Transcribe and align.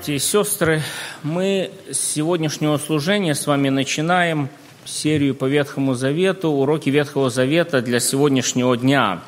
братья 0.00 0.14
и 0.14 0.18
сестры. 0.18 0.82
Мы 1.22 1.70
с 1.90 1.98
сегодняшнего 1.98 2.78
служения 2.78 3.34
с 3.34 3.46
вами 3.46 3.68
начинаем 3.68 4.48
серию 4.86 5.34
по 5.34 5.44
Ветхому 5.44 5.92
Завету, 5.92 6.48
уроки 6.48 6.88
Ветхого 6.88 7.28
Завета 7.28 7.82
для 7.82 8.00
сегодняшнего 8.00 8.74
дня. 8.78 9.20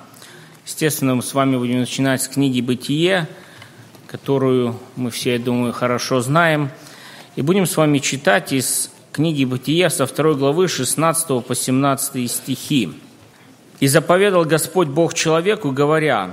Естественно, 0.65 1.15
мы 1.15 1.23
с 1.23 1.35
вами 1.35 1.59
будем 1.59 1.81
начинать 1.81 2.23
с 2.23 2.29
книги 2.29 2.63
«Бытие», 2.63 3.29
которую 4.07 4.79
мы 4.97 5.11
все, 5.11 5.35
я 5.35 5.39
думаю, 5.39 5.75
хорошо 5.75 6.23
знаем. 6.23 6.71
И 7.37 7.43
будем 7.43 7.67
с 7.67 7.77
вами 7.77 7.99
читать 7.99 8.55
из 8.55 8.91
книги 9.13 9.45
«Бытие» 9.45 9.91
со 9.91 10.07
второй 10.07 10.37
главы 10.37 10.69
16 10.69 11.45
по 11.45 11.55
17 11.55 12.31
стихи. 12.31 12.95
«И 13.81 13.89
заповедал 13.89 14.47
Господь 14.47 14.89
Бог 14.89 15.13
человеку, 15.13 15.71
говоря, 15.71 16.31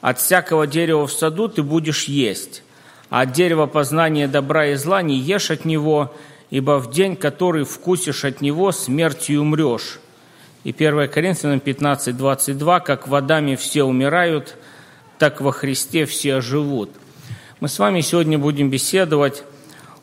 «От 0.00 0.18
всякого 0.18 0.66
дерева 0.66 1.06
в 1.06 1.12
саду 1.12 1.46
ты 1.46 1.62
будешь 1.62 2.06
есть, 2.06 2.64
а 3.10 3.22
от 3.22 3.32
дерева 3.32 3.66
познания 3.66 4.28
добра 4.28 4.66
и 4.66 4.74
зла 4.74 5.02
не 5.02 5.18
ешь 5.18 5.50
от 5.50 5.64
него, 5.64 6.14
ибо 6.50 6.78
в 6.78 6.90
день, 6.90 7.16
который 7.16 7.64
вкусишь 7.64 8.24
от 8.24 8.40
него, 8.40 8.72
смертью 8.72 9.42
умрешь». 9.42 10.00
И 10.64 10.70
1 10.70 11.08
Коринфянам 11.08 11.60
15, 11.60 12.16
22, 12.16 12.80
«Как 12.80 13.08
водами 13.08 13.54
все 13.56 13.84
умирают, 13.84 14.56
так 15.18 15.40
во 15.40 15.52
Христе 15.52 16.04
все 16.04 16.40
живут». 16.40 16.90
Мы 17.60 17.68
с 17.68 17.78
вами 17.78 18.02
сегодня 18.02 18.38
будем 18.38 18.70
беседовать 18.70 19.42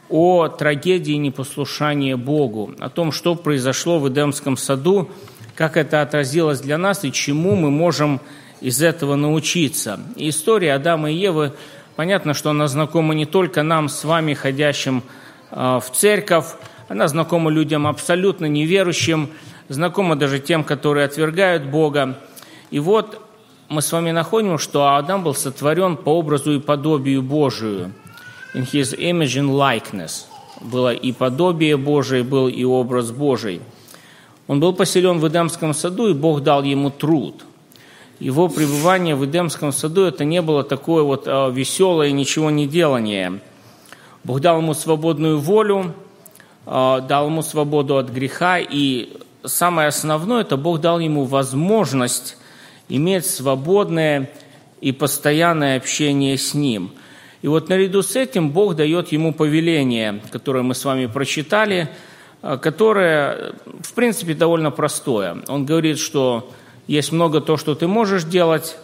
о 0.10 0.48
трагедии 0.48 1.14
непослушания 1.14 2.18
Богу, 2.18 2.74
о 2.80 2.90
том, 2.90 3.12
что 3.12 3.36
произошло 3.36 4.00
в 4.00 4.10
Эдемском 4.10 4.58
саду, 4.58 5.10
как 5.56 5.78
это 5.78 6.02
отразилось 6.02 6.60
для 6.60 6.78
нас 6.78 7.06
и 7.06 7.12
чему 7.12 7.56
мы 7.56 7.72
можем 7.72 8.20
из 8.60 8.82
этого 8.82 9.16
научиться. 9.16 10.00
История 10.16 10.74
Адама 10.74 11.12
и 11.12 11.16
Евы– 11.16 11.54
Понятно, 11.96 12.34
что 12.34 12.50
она 12.50 12.68
знакома 12.68 13.14
не 13.14 13.26
только 13.26 13.64
нам 13.64 13.88
с 13.88 14.04
вами, 14.04 14.34
ходящим 14.34 15.02
а, 15.50 15.80
в 15.80 15.92
церковь, 15.92 16.46
она 16.90 17.08
знакома 17.08 17.50
людям 17.50 17.88
абсолютно 17.88 18.48
неверующим, 18.48 19.30
знакома 19.70 20.18
даже 20.18 20.40
тем, 20.40 20.66
которые 20.66 21.06
отвергают 21.06 21.64
Бога. 21.64 22.20
И 22.70 22.80
вот 22.80 23.22
мы 23.70 23.82
с 23.82 23.92
вами 23.94 24.12
находим, 24.12 24.58
что 24.58 24.96
Адам 24.96 25.24
был 25.24 25.34
сотворен 25.34 25.96
по 25.96 26.10
образу 26.10 26.52
и 26.54 26.60
подобию 26.60 27.22
Божию. 27.22 27.94
In 28.54 28.70
his 28.70 28.98
image 28.98 29.40
and 29.40 29.50
likeness. 29.50 30.26
Было 30.60 30.94
и 30.94 31.14
подобие 31.14 31.78
Божие, 31.78 32.24
был 32.24 32.50
и 32.50 32.64
образ 32.66 33.12
Божий. 33.12 33.62
Он 34.48 34.60
был 34.60 34.74
поселен 34.74 35.20
в 35.20 35.28
Эдемском 35.28 35.74
саду, 35.74 36.08
и 36.08 36.14
Бог 36.14 36.44
дал 36.44 36.64
ему 36.64 36.90
труд– 36.90 37.46
его 38.20 38.48
пребывание 38.48 39.16
в 39.16 39.26
Эдемском 39.26 39.72
саду 39.72 40.06
это 40.06 40.24
не 40.24 40.42
было 40.42 40.64
такое 40.64 41.04
вот 41.04 41.24
а, 41.28 41.50
веселое 41.50 42.12
ничего 42.12 42.50
не 42.50 42.68
делание. 42.68 43.40
Бог 44.24 44.40
дал 44.40 44.60
ему 44.60 44.74
свободную 44.74 45.40
волю, 45.40 45.94
а, 46.66 47.02
дал 47.02 47.28
ему 47.28 47.42
свободу 47.42 47.98
от 47.98 48.10
греха, 48.10 48.58
и 48.60 49.10
самое 49.44 49.90
основное, 49.90 50.42
это 50.42 50.58
Бог 50.58 50.80
дал 50.80 51.00
ему 51.00 51.26
возможность 51.26 52.38
иметь 52.88 53.26
свободное 53.26 54.32
и 54.80 54.92
постоянное 54.92 55.78
общение 55.78 56.38
с 56.38 56.54
Ним. 56.54 56.92
И 57.42 57.48
вот 57.48 57.70
наряду 57.70 58.02
с 58.02 58.16
этим 58.16 58.52
Бог 58.52 58.76
дает 58.76 59.12
ему 59.12 59.34
повеление, 59.34 60.22
которое 60.32 60.64
мы 60.64 60.74
с 60.74 60.86
вами 60.86 61.06
прочитали, 61.08 61.90
а, 62.42 62.58
которое, 62.58 63.54
в 63.82 63.94
принципе, 63.94 64.34
довольно 64.34 64.72
простое. 64.72 65.44
Он 65.48 65.66
говорит, 65.66 66.00
что 66.00 66.50
есть 66.88 67.12
много 67.12 67.42
то, 67.42 67.58
что 67.58 67.76
ты 67.76 67.88
можешь 67.88 68.24
делать, 68.24 68.78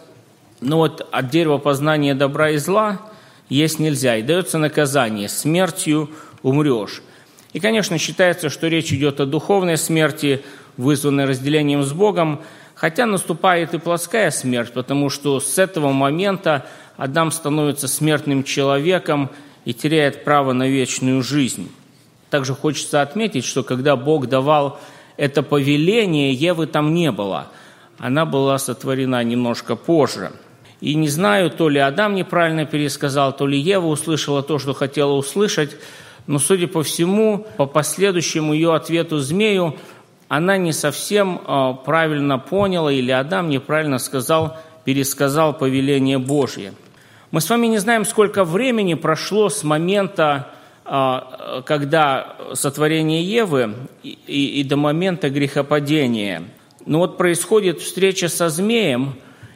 но 0.60 0.78
вот 0.78 1.06
от 1.10 1.30
дерева 1.30 1.58
познания 1.58 2.14
добра 2.14 2.50
и 2.50 2.56
зла 2.56 3.00
есть 3.48 3.78
нельзя. 3.78 4.16
И 4.16 4.22
дается 4.22 4.58
наказание, 4.58 5.28
смертью 5.28 6.10
умрешь. 6.42 7.02
И, 7.52 7.60
конечно, 7.60 7.98
считается, 7.98 8.48
что 8.48 8.68
речь 8.68 8.92
идет 8.92 9.20
о 9.20 9.26
духовной 9.26 9.76
смерти, 9.76 10.42
вызванной 10.76 11.26
разделением 11.26 11.82
с 11.82 11.92
Богом, 11.92 12.40
хотя 12.74 13.06
наступает 13.06 13.74
и 13.74 13.78
плоская 13.78 14.30
смерть, 14.30 14.72
потому 14.72 15.10
что 15.10 15.38
с 15.38 15.58
этого 15.58 15.92
момента 15.92 16.66
Адам 16.96 17.30
становится 17.30 17.88
смертным 17.88 18.42
человеком 18.42 19.30
и 19.64 19.74
теряет 19.74 20.24
право 20.24 20.52
на 20.52 20.68
вечную 20.68 21.22
жизнь. 21.22 21.70
Также 22.30 22.54
хочется 22.54 23.02
отметить, 23.02 23.44
что 23.44 23.62
когда 23.62 23.96
Бог 23.96 24.28
давал 24.28 24.80
это 25.18 25.42
повеление, 25.42 26.32
Евы 26.32 26.66
там 26.66 26.94
не 26.94 27.12
было– 27.12 27.48
она 28.02 28.26
была 28.26 28.58
сотворена 28.58 29.22
немножко 29.22 29.76
позже. 29.76 30.32
И 30.80 30.96
не 30.96 31.06
знаю, 31.06 31.50
то 31.50 31.68
ли 31.68 31.78
Адам 31.78 32.16
неправильно 32.16 32.66
пересказал, 32.66 33.32
то 33.32 33.46
ли 33.46 33.56
Ева 33.56 33.86
услышала 33.86 34.42
то, 34.42 34.58
что 34.58 34.74
хотела 34.74 35.12
услышать, 35.12 35.76
но, 36.26 36.40
судя 36.40 36.66
по 36.66 36.82
всему, 36.82 37.46
по 37.56 37.66
последующему 37.66 38.54
ее 38.54 38.74
ответу 38.74 39.20
змею, 39.20 39.76
она 40.26 40.56
не 40.56 40.72
совсем 40.72 41.42
а, 41.46 41.74
правильно 41.74 42.40
поняла, 42.40 42.92
или 42.92 43.12
Адам 43.12 43.48
неправильно 43.48 43.98
сказал, 43.98 44.56
пересказал 44.84 45.56
повеление 45.56 46.18
Божье. 46.18 46.74
Мы 47.30 47.40
с 47.40 47.48
вами 47.48 47.68
не 47.68 47.78
знаем, 47.78 48.04
сколько 48.04 48.42
времени 48.42 48.94
прошло 48.94 49.48
с 49.48 49.62
момента, 49.62 50.48
а, 50.84 51.62
когда 51.64 52.34
сотворение 52.54 53.22
Евы 53.22 53.74
и, 54.02 54.10
и 54.60 54.64
до 54.64 54.76
момента 54.76 55.30
грехопадения– 55.30 56.42
но 56.86 56.98
вот 56.98 57.16
происходит 57.16 57.80
встреча 57.80 58.28
со 58.28 58.48
змеем, 58.48 59.14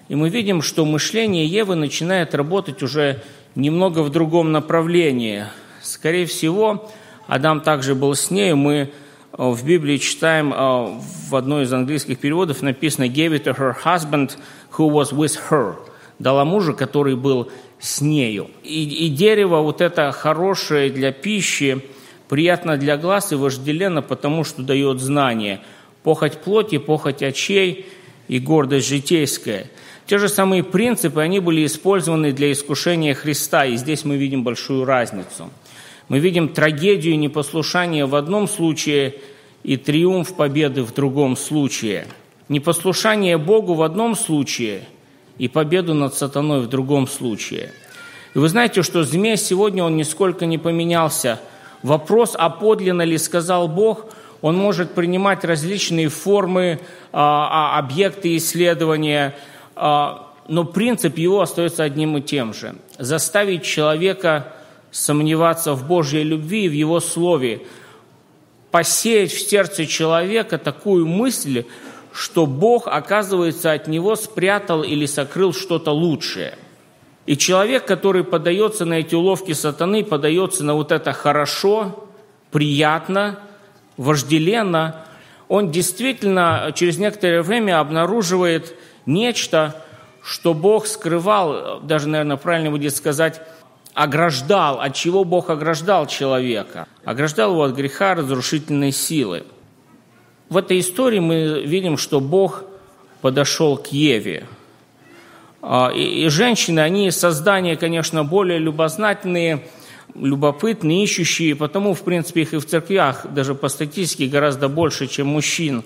и 0.09 0.15
мы 0.15 0.29
видим, 0.29 0.63
что 0.63 0.85
мышление 0.85 1.47
Евы 1.47 1.75
начинает 1.75 2.35
работать 2.35 2.83
уже 2.83 3.23
немного 3.55 4.01
в 4.01 4.11
другом 4.11 4.53
направлении. 4.53 5.47
Скорее 5.83 6.27
всего, 6.27 6.89
Адам 7.27 7.61
также 7.61 7.95
был 7.95 8.15
с 8.15 8.31
нею. 8.31 8.57
Мы 8.57 8.75
э, 8.77 8.89
в 9.37 9.65
Библии 9.67 9.97
читаем, 9.97 10.53
э, 10.53 11.01
в 11.29 11.35
одной 11.35 11.65
из 11.65 11.73
английских 11.73 12.21
переводов 12.21 12.63
написано 12.63 13.05
«gave 13.05 13.33
it 13.33 13.45
to 13.45 13.57
her 13.57 13.75
husband 13.85 14.37
who 14.79 14.89
was 14.89 15.13
with 15.13 15.37
her». 15.51 15.75
Дала 16.21 16.45
мужа, 16.45 16.73
который 16.73 17.17
был 17.17 17.51
с 17.81 18.01
нею. 18.01 18.49
И, 18.63 18.85
и 18.85 19.09
дерево 19.09 19.61
вот 19.61 19.81
это 19.81 20.13
хорошее 20.13 20.91
для 20.91 21.13
пищи, 21.13 21.83
приятно 22.29 22.77
для 22.77 22.97
глаз 22.97 23.33
и 23.33 23.35
вожделенно, 23.35 24.03
потому 24.03 24.45
что 24.45 24.63
дает 24.63 25.01
знание– 25.01 25.61
похоть 26.07 26.39
плоти, 26.39 26.79
похоть 26.79 27.25
очей 27.25 27.85
и 28.29 28.39
гордость 28.39 28.89
житейская. 28.89 29.67
Те 30.07 30.19
же 30.19 30.29
самые 30.29 30.63
принципы, 30.63 31.21
они 31.21 31.41
были 31.41 31.67
использованы 31.67 32.31
для 32.31 32.53
искушения 32.53 33.13
Христа, 33.13 33.67
и 33.67 33.75
здесь 33.75 34.05
мы 34.05 34.17
видим 34.17 34.45
большую 34.45 34.85
разницу. 34.85 35.51
Мы 36.09 36.21
видим 36.21 36.49
трагедию 36.51 37.19
непослушания 37.19 38.07
в 38.07 38.15
одном 38.15 38.47
случае 38.47 39.17
и 39.65 39.77
триумф 39.77 40.37
победы 40.37 40.85
в 40.85 40.95
другом 40.95 41.37
случае. 41.37 42.07
Непослушание 42.49 43.37
Богу 43.37 43.75
в 43.75 43.83
одном 43.83 44.15
случае 44.15 44.85
и 45.39 45.49
победу 45.49 45.93
над 45.93 46.15
сатаной 46.15 46.61
в 46.61 46.69
другом 46.69 47.09
случае. 47.09 47.73
И 48.33 48.39
вы 48.39 48.49
знаете, 48.49 48.85
что 48.85 49.03
змей 49.03 49.37
сегодня, 49.37 49.83
он 49.83 49.97
нисколько 49.97 50.47
не 50.47 50.57
поменялся. 50.57 51.41
Вопрос, 51.83 52.37
а 52.39 52.49
подлинно 52.49 53.03
ли 53.03 53.19
сказал 53.19 53.67
Бог– 53.67 54.07
он 54.47 54.57
может 54.57 54.93
принимать 54.93 55.45
различные 55.45 56.09
формы, 56.09 56.79
а, 57.13 57.75
а, 57.75 57.79
объекты 57.79 58.37
исследования, 58.37 59.35
а, 59.75 60.33
но 60.47 60.63
принцип 60.63 61.19
его 61.19 61.41
остается 61.41 61.83
одним 61.83 62.17
и 62.17 62.23
тем 62.23 62.55
же. 62.55 62.77
Заставить 62.97 63.65
человека 63.65 64.53
сомневаться 64.93 65.75
в 65.75 65.89
Божьей 65.89 66.23
любви 66.23 66.67
и 66.67 66.69
в 66.69 66.73
Его 66.73 67.01
Слове, 67.01 67.63
посеять 68.71 69.33
в 69.33 69.41
сердце 69.51 69.85
человека 69.85 70.59
такую 70.59 71.09
мысль, 71.09 71.65
что 72.13 72.47
Бог, 72.47 72.87
оказывается, 72.87 73.73
от 73.73 73.89
него 73.89 74.15
спрятал 74.15 74.85
или 74.85 75.07
сокрыл 75.07 75.53
что-то 75.55 75.91
лучшее. 75.91 76.57
И 77.27 77.37
человек, 77.37 77.85
который 77.85 78.23
подается 78.23 78.85
на 78.85 78.95
эти 78.95 79.17
уловки 79.17 79.55
сатаны, 79.55 80.05
подается 80.05 80.63
на 80.63 80.75
вот 80.75 80.93
это 80.93 81.13
хорошо, 81.13 82.09
приятно, 82.53 83.41
вожделенно, 83.97 85.05
он 85.49 85.71
действительно 85.71 86.73
через 86.75 86.99
некоторое 86.99 87.43
время 87.43 87.81
обнаруживает 87.81 88.75
нечто, 89.07 89.83
что 90.23 90.55
Бог 90.55 90.87
скрывал, 90.87 91.81
даже, 91.81 92.09
наверное, 92.09 92.37
правильно 92.37 92.71
будет 92.71 92.95
сказать, 92.95 93.41
ограждал, 93.95 94.81
от 94.81 94.95
чего 94.95 95.25
Бог 95.25 95.51
ограждал 95.51 96.07
человека. 96.07 96.87
Ограждал 97.05 97.53
его 97.53 97.63
от 97.63 97.75
греха, 97.75 98.15
разрушительной 98.15 98.93
силы. 98.93 99.45
В 100.49 100.57
этой 100.57 100.81
истории 100.81 101.21
мы 101.21 101.63
видим, 101.65 101.97
что 101.97 102.21
Бог 102.21 102.65
подошел 103.21 103.77
к 103.77 103.87
Еве. 103.89 104.47
А, 105.63 105.91
и 105.91 106.29
женщины, 106.29 106.81
они 106.81 107.11
создания, 107.11 107.77
конечно, 107.77 108.23
более 108.23 108.59
любознательные, 108.59 109.67
любопытные, 110.21 111.05
ищущие, 111.05 111.55
потому, 111.55 111.95
в 111.95 112.03
принципе, 112.03 112.43
их 112.43 112.55
и 112.55 112.59
в 112.59 112.67
церквях, 112.67 113.27
даже 113.33 113.55
по 113.55 113.69
статистике, 113.69 114.27
гораздо 114.27 114.69
больше, 114.69 115.07
чем 115.07 115.29
мужчин. 115.29 115.85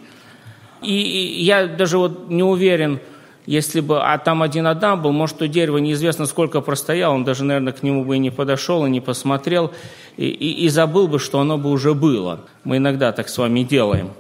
И 0.82 0.92
я 0.92 1.66
даже 1.66 1.98
вот 1.98 2.30
не 2.30 2.42
уверен, 2.42 3.00
если 3.46 3.80
бы 3.80 4.00
а 4.00 4.16
там 4.18 4.42
один 4.42 4.66
Адам 4.66 5.02
был, 5.02 5.12
может, 5.12 5.38
то 5.38 5.48
дерево 5.48 5.78
неизвестно 5.78 6.26
сколько 6.26 6.60
простояло, 6.60 7.14
он 7.14 7.24
даже, 7.24 7.44
наверное, 7.44 7.72
к 7.72 7.82
нему 7.82 8.04
бы 8.04 8.16
и 8.16 8.18
не 8.18 8.30
подошел, 8.30 8.86
и 8.86 8.90
не 8.90 9.00
посмотрел, 9.00 9.72
и, 10.16 10.26
и, 10.26 10.64
и 10.64 10.68
забыл 10.68 11.08
бы, 11.08 11.18
что 11.18 11.40
оно 11.40 11.58
бы 11.58 11.70
уже 11.70 11.94
было. 11.94 12.40
Мы 12.64 12.76
иногда 12.76 13.12
так 13.12 13.28
с 13.28 13.36
вами 13.36 13.62
делаем. 13.62 14.10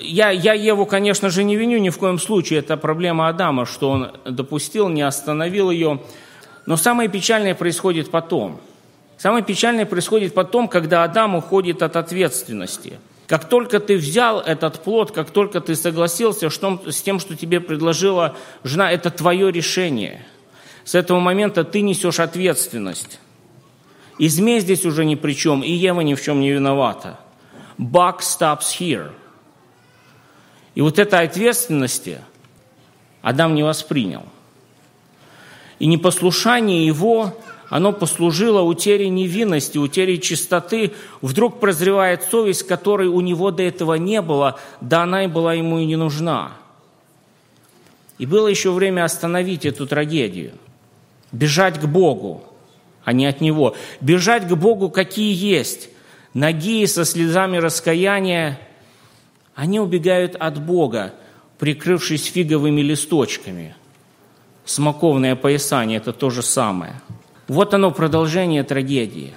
Я, 0.00 0.30
я 0.30 0.52
Еву, 0.52 0.84
конечно 0.84 1.30
же, 1.30 1.44
не 1.44 1.56
виню 1.56 1.78
ни 1.78 1.90
в 1.90 1.98
коем 1.98 2.18
случае. 2.18 2.58
Это 2.58 2.76
проблема 2.76 3.28
Адама, 3.28 3.66
что 3.66 3.90
он 3.90 4.10
допустил, 4.24 4.88
не 4.88 5.02
остановил 5.02 5.70
ее. 5.70 6.00
Но 6.66 6.76
самое 6.76 7.08
печальное 7.08 7.54
происходит 7.54 8.10
потом. 8.10 8.60
Самое 9.22 9.44
печальное 9.44 9.86
происходит 9.86 10.34
потом, 10.34 10.66
когда 10.66 11.04
Адам 11.04 11.36
уходит 11.36 11.80
от 11.84 11.94
ответственности– 11.94 12.98
как 13.28 13.48
только 13.48 13.80
ты 13.80 13.96
взял 13.96 14.40
этот 14.40 14.82
плод, 14.82 15.12
как 15.12 15.30
только 15.30 15.62
ты 15.62 15.74
согласился 15.74 16.50
с 16.50 17.02
тем, 17.02 17.18
что 17.18 17.34
тебе 17.34 17.60
предложила 17.60 18.36
жена, 18.62 18.90
это 18.92 19.10
твое 19.10 19.50
решение. 19.50 20.26
С 20.84 20.94
этого 20.94 21.18
момента 21.18 21.64
ты 21.64 21.80
несешь 21.80 22.20
ответственность. 22.20 23.20
И 24.18 24.28
змей 24.28 24.60
здесь 24.60 24.84
уже 24.84 25.06
ни 25.06 25.14
при 25.14 25.32
чем, 25.32 25.62
и 25.62 25.70
Ева 25.70 26.02
ни 26.02 26.14
в 26.14 26.20
чем 26.20 26.40
не 26.40 26.50
виновата. 26.50 27.18
Buck 27.78 28.18
stops 28.18 28.76
here. 28.78 29.12
И 30.74 30.82
вот 30.82 30.98
этой 30.98 31.24
ответственности 31.24 32.18
Адам 33.22 33.54
не 33.54 33.62
воспринял. 33.62 34.26
И 35.78 35.86
непослушание 35.86 36.84
его 36.84 37.34
оно 37.72 37.94
послужило 37.94 38.60
утере 38.60 39.08
невинности, 39.08 39.78
утере 39.78 40.18
чистоты. 40.18 40.92
Вдруг 41.22 41.58
прозревает 41.58 42.22
совесть, 42.22 42.64
которой 42.64 43.08
у 43.08 43.22
него 43.22 43.50
до 43.50 43.62
этого 43.62 43.94
не 43.94 44.20
было, 44.20 44.60
да 44.82 45.04
она 45.04 45.24
и 45.24 45.26
была 45.26 45.54
ему 45.54 45.78
и 45.78 45.86
не 45.86 45.96
нужна. 45.96 46.52
И 48.18 48.26
было 48.26 48.48
еще 48.48 48.72
время 48.72 49.06
остановить 49.06 49.64
эту 49.64 49.86
трагедию, 49.86 50.52
бежать 51.32 51.80
к 51.80 51.86
Богу, 51.86 52.44
а 53.04 53.14
не 53.14 53.24
от 53.24 53.40
Него, 53.40 53.74
бежать 54.02 54.46
к 54.46 54.52
Богу, 54.52 54.90
какие 54.90 55.34
есть, 55.34 55.88
ноги 56.34 56.84
со 56.84 57.06
слезами 57.06 57.56
раскаяния, 57.56 58.60
они 59.54 59.80
убегают 59.80 60.36
от 60.36 60.62
Бога, 60.62 61.14
прикрывшись 61.58 62.26
фиговыми 62.26 62.82
листочками. 62.82 63.74
Смоковное 64.66 65.36
поясание– 65.36 65.96
это 66.04 66.12
то 66.12 66.28
же 66.28 66.42
самое– 66.42 67.00
вот 67.48 67.74
оно 67.74 67.90
продолжение 67.90 68.62
трагедии. 68.62 69.34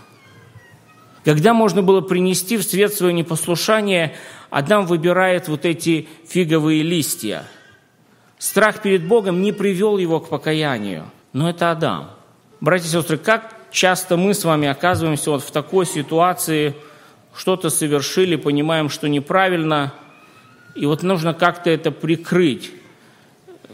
Когда 1.24 1.54
можно 1.54 1.81
было 1.81 2.02
принести 2.02 2.57
в 2.57 2.63
свет 2.63 2.94
свое 2.94 3.13
непослушание, 3.13 4.16
Адам 4.52 4.86
выбирает 4.86 5.48
вот 5.48 5.66
эти 5.66 6.07
фиговые 6.28 6.84
листья. 6.84 7.44
Страх 8.38 8.81
перед 8.81 9.07
Богом 9.07 9.42
не 9.42 9.52
привел 9.52 9.98
его 9.98 10.19
к 10.19 10.30
покаянию, 10.30 11.06
но 11.34 11.50
это 11.50 11.72
Адам. 11.72 12.12
Братья 12.62 12.88
и 12.88 12.92
сестры, 12.92 13.18
как 13.18 13.56
часто 13.72 14.18
мы 14.18 14.34
с 14.34 14.44
вами 14.44 14.68
оказываемся 14.68 15.31
вот 15.31 15.44
в 15.44 15.52
такой 15.52 15.88
ситуации, 15.88 16.75
что-то 17.36 17.69
совершили, 17.69 18.36
понимаем, 18.36 18.90
что 18.90 19.10
неправильно, 19.10 19.94
и 20.75 20.86
вот 20.86 21.02
нужно 21.02 21.34
как-то 21.34 21.69
это 21.69 21.90
прикрыть 21.90 22.72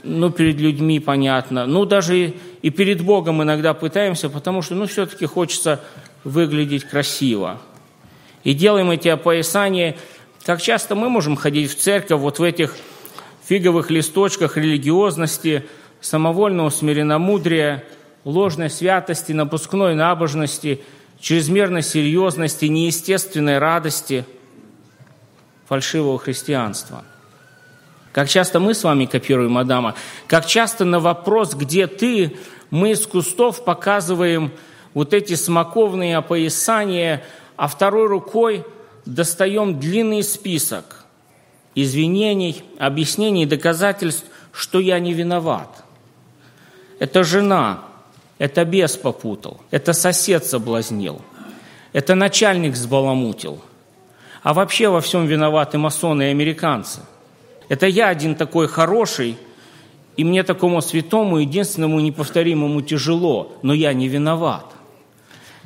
ну, 0.04 0.30
перед 0.32 0.60
людьми 0.60 1.00
понятно, 1.00 1.66
ну, 1.66 1.86
даже 1.86 2.34
и 2.62 2.70
перед 2.70 3.02
Богом 3.02 3.42
иногда 3.44 3.74
пытаемся, 3.74 4.30
потому 4.30 4.62
что, 4.62 4.76
ну, 4.76 4.88
все-таки 4.88 5.26
хочется 5.26 5.82
выглядеть 6.24 6.84
красиво. 6.84 7.62
И 8.44 8.54
делаем 8.54 8.90
эти 8.92 9.08
опоясания. 9.08 9.98
Как 10.44 10.62
часто 10.62 10.96
мы 10.96 11.10
можем 11.10 11.36
ходить 11.36 11.72
в 11.72 11.80
церковь 11.80 12.20
вот 12.20 12.40
в 12.40 12.44
этих 12.44 12.76
фиговых 13.46 13.92
листочках 13.92 14.58
религиозности, 14.58 15.66
самовольного 16.00 16.70
смиренномудрия, 16.70 17.84
ложной 18.24 18.70
святости, 18.70 19.32
напускной 19.34 19.94
набожности, 19.94 20.82
чрезмерной 21.20 21.84
серьезности, 21.84 22.66
неестественной 22.66 23.60
радости, 23.60 24.26
фальшивого 25.68 26.18
христианства– 26.18 27.06
как 28.12 28.30
часто 28.30 28.60
мы 28.60 28.74
с 28.74 28.84
вами 28.84 29.06
копируем 29.06 29.58
Адама, 29.58 29.96
как 30.28 30.46
часто 30.46 30.86
на 30.86 31.00
вопрос 31.00 31.54
«Где 31.54 31.88
ты?» 31.88 32.36
мы 32.70 32.92
из 32.92 33.06
кустов 33.06 33.64
показываем 33.66 34.52
вот 34.94 35.14
эти 35.14 35.36
смоковные 35.36 36.18
опоясания, 36.18 37.24
а 37.58 37.68
второй 37.68 38.08
рукой 38.08 38.66
достаем 39.06 39.80
длинный 39.80 40.24
список 40.24 41.06
извинений, 41.76 42.64
объяснений, 42.80 43.46
доказательств, 43.46 44.26
что 44.52 44.80
я 44.80 45.00
не 45.00 45.14
виноват. 45.14 45.84
Это 47.00 47.24
жена, 47.24 47.84
это 48.38 48.66
бес 48.66 48.98
попутал, 48.98 49.62
это 49.72 49.94
сосед 49.94 50.46
соблазнил, 50.46 51.22
это 51.94 52.16
начальник 52.16 52.76
сбаламутил. 52.76 53.62
А 54.44 54.54
вообще 54.54 54.90
во 54.90 55.02
всем 55.02 55.28
виноваты 55.28 55.78
масоны 55.78 56.24
и 56.24 56.32
американцы. 56.32 57.02
Это 57.72 57.88
я 57.88 58.10
один 58.10 58.36
такой 58.36 58.68
хороший, 58.68 59.38
и 60.18 60.26
мне 60.26 60.44
такому 60.44 60.82
святому, 60.82 61.38
единственному 61.38 62.02
неповторимому 62.02 62.82
тяжело, 62.82 63.54
но 63.62 63.74
я 63.74 63.94
не 63.94 64.10
виноват. 64.10 64.66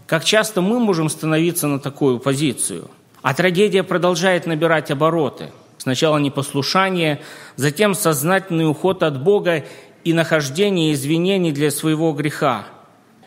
Как 0.06 0.24
часто 0.24 0.62
мы 0.62 0.80
можем 0.80 1.10
становиться 1.10 1.66
на 1.66 1.80
такую 1.80 2.19
позицию? 2.19 2.92
А 3.24 3.34
трагедия 3.34 3.81
продолжает 3.81 4.46
набирать 4.46 4.92
обороты. 4.92 5.50
Сначала 5.80 6.19
непослушание, 6.19 7.22
затем 7.56 7.96
сознательный 7.96 8.69
уход 8.69 9.02
от 9.02 9.19
Бога 9.24 9.66
и 10.04 10.13
нахождение 10.13 10.94
извинений 10.94 11.52
для 11.52 11.72
своего 11.72 12.13
греха. 12.13 12.68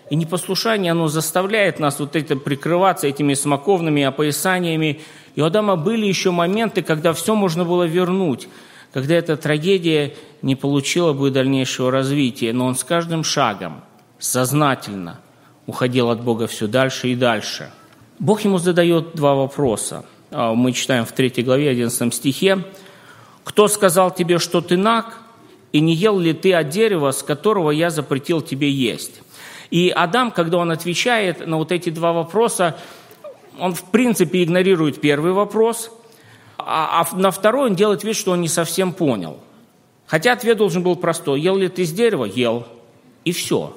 И 0.09 0.15
непослушание, 0.15 0.93
оно 0.93 1.09
заставляет 1.09 1.81
нас 1.81 1.99
вот 1.99 2.15
это 2.15 2.37
прикрываться 2.37 3.09
этими 3.09 3.35
смоковными 3.35 4.05
опоясаниями. 4.05 5.01
И 5.35 5.43
у 5.43 5.47
Адама 5.47 5.75
были 5.75 6.07
еще 6.07 6.31
моменты, 6.31 6.83
когда 6.83 7.13
все 7.13 7.35
можно 7.35 7.65
было 7.65 7.83
вернуть– 7.83 8.47
когда 8.93 9.15
эта 9.15 9.37
трагедия 9.37 10.15
не 10.43 10.57
получила 10.57 11.13
бы 11.13 11.31
дальнейшего 11.31 11.91
развития, 11.91 12.53
но 12.53 12.67
он 12.67 12.75
с 12.75 12.85
каждым 12.85 13.25
шагом 13.25 13.83
сознательно 14.19 15.21
уходил 15.67 16.11
от 16.11 16.23
Бога 16.23 16.47
все 16.47 16.67
дальше 16.67 17.09
и 17.09 17.15
дальше. 17.15 17.71
Бог 18.19 18.41
ему 18.43 18.59
задает 18.59 19.15
два 19.15 19.35
вопроса. 19.35 20.05
А, 20.31 20.55
мы 20.55 20.73
читаем 20.73 21.05
в 21.05 21.13
3 21.13 21.43
главе, 21.43 21.71
11 21.71 22.13
стихе. 22.13 22.65
«Кто 23.45 23.69
сказал 23.69 24.11
тебе, 24.11 24.39
что 24.39 24.61
ты 24.61 24.77
наг, 24.77 25.19
и 25.73 25.81
не 25.81 25.95
ел 25.95 26.19
ли 26.19 26.33
ты 26.33 26.55
от 26.55 26.71
дерева, 26.71 27.11
с 27.11 27.23
которого 27.23 27.71
я 27.71 27.91
запретил 27.91 28.41
тебе 28.41 28.71
есть?» 28.71 29.23
И 29.71 29.91
Адам, 29.91 30.31
когда 30.31 30.57
он 30.57 30.71
отвечает 30.71 31.47
на 31.47 31.59
вот 31.59 31.73
эти 31.73 31.91
два 31.91 32.15
вопроса, 32.15 32.79
он 33.59 33.75
в 33.75 33.85
принципе 33.85 34.43
игнорирует 34.43 35.01
первый 35.01 35.33
вопрос– 35.33 35.91
а, 36.71 37.01
а 37.01 37.17
на 37.17 37.31
второй 37.31 37.71
он 37.71 37.77
делает 37.77 38.05
вид, 38.05 38.15
что 38.15 38.33
он 38.33 38.43
не 38.43 38.49
совсем 38.49 38.93
понял. 38.93 39.39
Хотя 40.07 40.33
ответ 40.33 40.59
должен 40.59 40.83
был 40.83 40.97
простой. 40.97 41.41
Ел 41.41 41.57
ли 41.57 41.69
ты 41.69 41.83
из 41.83 41.93
дерева? 41.93 42.27
Ел. 42.27 42.67
И 43.25 43.33
все. 43.33 43.75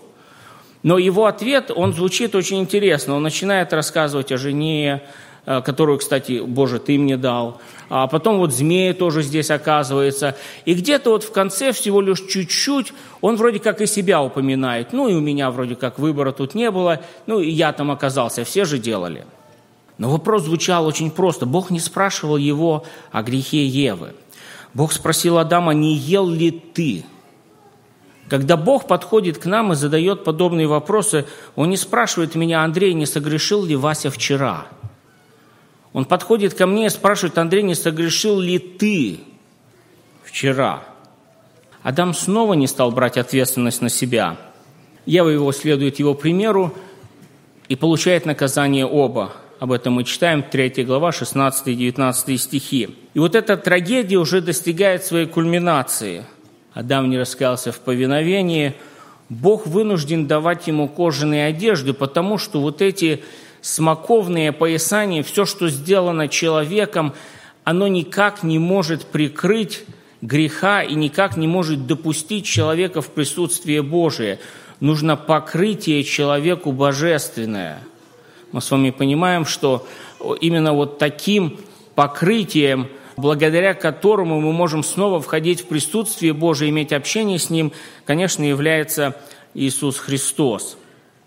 Но 0.84 0.98
его 0.98 1.26
ответ, 1.26 1.72
он 1.74 1.94
звучит 1.94 2.36
очень 2.36 2.60
интересно. 2.60 3.16
Он 3.16 3.24
начинает 3.24 3.72
рассказывать 3.72 4.34
о 4.34 4.38
жене, 4.38 5.04
э, 5.46 5.62
которую, 5.62 6.00
кстати, 6.00 6.42
Боже, 6.46 6.80
ты 6.80 6.98
мне 6.98 7.16
дал. 7.16 7.62
А 7.88 8.08
потом 8.08 8.40
вот 8.40 8.54
змея 8.54 8.94
тоже 8.94 9.22
здесь 9.22 9.52
оказывается. 9.52 10.36
И 10.66 10.74
где-то 10.74 11.12
вот 11.12 11.24
в 11.24 11.32
конце 11.32 11.72
всего 11.72 12.02
лишь 12.02 12.20
чуть-чуть 12.20 12.92
он 13.22 13.38
вроде 13.38 13.60
как 13.60 13.80
и 13.80 13.86
себя 13.86 14.22
упоминает. 14.22 14.92
Ну 14.92 15.08
и 15.08 15.14
у 15.14 15.22
меня 15.22 15.50
вроде 15.50 15.76
как 15.76 15.98
выбора 15.98 16.34
тут 16.34 16.56
не 16.56 16.70
было. 16.72 17.00
Ну 17.26 17.40
и 17.40 17.50
я 17.50 17.72
там 17.72 17.90
оказался, 17.90 18.44
все 18.44 18.66
же 18.66 18.80
делали. 18.80 19.26
Но 20.02 20.10
вопрос 20.10 20.46
звучал 20.46 20.88
очень 20.88 21.12
просто. 21.12 21.46
Бог 21.46 21.70
не 21.70 21.80
спрашивал 21.80 22.36
его 22.36 22.86
о 23.12 23.22
грехе 23.22 23.68
Евы. 23.68 24.16
Бог 24.74 24.94
спросил 24.94 25.38
Адама, 25.38 25.76
не 25.76 25.94
ел 25.94 26.28
ли 26.28 26.50
ты? 26.50 27.06
Когда 28.28 28.58
Бог 28.58 28.88
подходит 28.88 29.38
к 29.38 29.46
нам 29.46 29.74
и 29.74 29.76
задает 29.76 30.24
подобные 30.24 30.66
вопросы, 30.66 31.28
Он 31.56 31.70
не 31.70 31.78
спрашивает 31.78 32.34
меня, 32.34 32.64
Андрей, 32.64 32.96
не 32.96 33.06
согрешил 33.06 33.64
ли 33.64 33.76
Вася 33.76 34.10
вчера? 34.10 34.66
Он 35.94 36.06
подходит 36.06 36.56
ко 36.56 36.66
мне 36.66 36.88
и 36.88 36.90
спрашивает, 36.90 37.38
Андрей, 37.38 37.62
не 37.62 37.76
согрешил 37.76 38.40
ли 38.40 38.58
ты 38.58 39.20
вчера? 40.24 40.82
Адам 41.84 42.16
снова 42.16 42.56
не 42.56 42.66
стал 42.66 42.90
брать 42.90 43.18
ответственность 43.18 43.84
на 43.84 43.90
себя. 43.90 44.38
Ева 45.06 45.30
его 45.30 45.52
следует 45.52 46.00
его 46.00 46.16
примеру 46.16 46.74
и 47.68 47.76
получает 47.76 48.26
наказание 48.26 48.88
оба. 48.88 49.34
Об 49.62 49.72
этом 49.74 49.94
мы 49.94 50.06
читаем 50.06 50.42
3 50.42 50.86
глава, 50.86 51.12
16 51.12 51.68
и 51.68 51.76
19 51.76 52.42
стихи. 52.42 52.96
И 53.14 53.20
вот 53.20 53.36
эта 53.36 53.58
трагедия 53.58 54.18
уже 54.18 54.42
достигает 54.42 55.06
своей 55.06 55.28
кульминации. 55.28 56.26
Адам 56.74 57.12
не 57.12 57.20
раскаялся 57.20 57.72
в 57.72 57.80
повиновении. 57.80 58.74
Бог 59.30 59.68
вынужден 59.68 60.26
давать 60.26 60.66
ему 60.66 60.88
кожаные 60.88 61.46
одежды, 61.46 61.94
потому 61.94 62.40
что 62.40 62.60
вот 62.60 62.82
эти 62.82 63.24
смоковные 63.62 64.52
поясания, 64.52 65.22
все, 65.22 65.46
что 65.46 65.70
сделано 65.70 66.28
человеком, 66.28 67.14
оно 67.64 67.88
никак 67.88 68.42
не 68.42 68.58
может 68.58 69.06
прикрыть 69.06 69.84
греха 70.24 70.82
и 70.82 70.96
никак 70.96 71.38
не 71.38 71.48
может 71.48 71.86
допустить 71.86 72.46
человека 72.46 73.02
в 73.02 73.12
присутствие 73.12 73.84
Божие. 73.84 74.40
Нужно 74.80 75.16
покрытие 75.16 76.04
человеку 76.04 76.72
божественное. 76.72 77.84
Мы 78.52 78.62
с 78.62 78.70
вами 78.70 78.90
понимаем, 78.90 79.46
что 79.46 79.88
именно 80.42 80.74
вот 80.74 80.98
таким 80.98 81.60
покрытием, 81.96 82.88
благодаря 83.16 83.74
которому 83.74 84.42
мы 84.42 84.52
можем 84.52 84.84
снова 84.84 85.22
входить 85.22 85.62
в 85.62 85.68
присутствие 85.68 86.34
Божие, 86.34 86.70
иметь 86.70 86.92
общение 86.92 87.40
с 87.40 87.50
Ним, 87.50 87.72
конечно, 88.06 88.44
является 88.44 89.16
Иисус 89.54 89.98
Христос. 89.98 90.78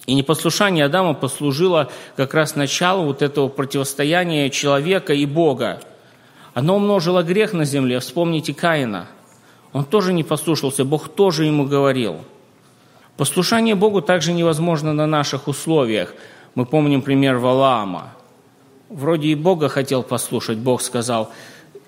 И 0.07 0.14
непослушание 0.14 0.85
Адама 0.85 1.14
послужило 1.14 1.90
как 2.16 2.35
раз 2.35 2.57
началу 2.57 3.04
вот 3.04 3.23
этого 3.23 3.49
противостояния 3.49 4.50
человека 4.50 5.14
и 5.14 5.25
Бога. 5.25 5.81
Оно 6.52 6.76
умножило 6.76 7.23
грех 7.23 7.54
на 7.54 7.64
земле. 7.64 8.00
Вспомните 8.00 8.52
Каина. 8.52 9.09
Он 9.73 9.85
тоже 9.85 10.12
не 10.12 10.23
послушался, 10.23 10.85
Бог 10.85 11.09
тоже 11.09 11.47
ему 11.47 11.64
говорил. 11.64 12.19
Послушание 13.16 13.75
Богу 13.75 14.02
также 14.02 14.33
невозможно 14.33 14.93
на 14.93 15.07
наших 15.07 15.49
условиях. 15.49 16.14
Мы 16.54 16.66
помним 16.66 17.02
пример 17.02 17.38
Валаама. 17.38 18.14
Вроде 18.88 19.28
и 19.28 19.34
Бога 19.34 19.68
хотел 19.68 20.02
послушать, 20.02 20.58
Бог 20.58 20.82
сказал, 20.82 21.30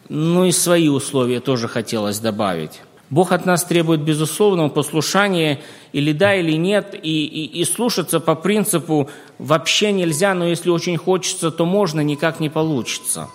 ну 0.09 0.45
и 0.45 0.53
свои 0.53 0.89
условия 0.89 1.41
тоже 1.41 1.69
хотелось 1.69 2.19
добавить. 2.19 2.83
Бог 3.09 3.31
от 3.31 3.47
нас 3.47 3.63
требует 3.65 4.01
безусловного 4.01 4.69
послушания, 4.69 5.61
или 5.93 6.13
да, 6.13 6.35
или 6.35 6.57
нет, 6.57 6.95
и, 7.01 7.25
и, 7.27 7.61
и 7.61 7.65
слушаться 7.65 8.19
по 8.19 8.35
принципу 8.35 9.09
вообще 9.39 9.93
нельзя, 9.93 10.35
но 10.35 10.47
если 10.47 10.71
очень 10.71 10.97
хочется, 10.97 11.53
то 11.53 11.65
можно, 11.65 12.01
никак 12.01 12.41
не 12.41 12.49
получится. 12.49 13.29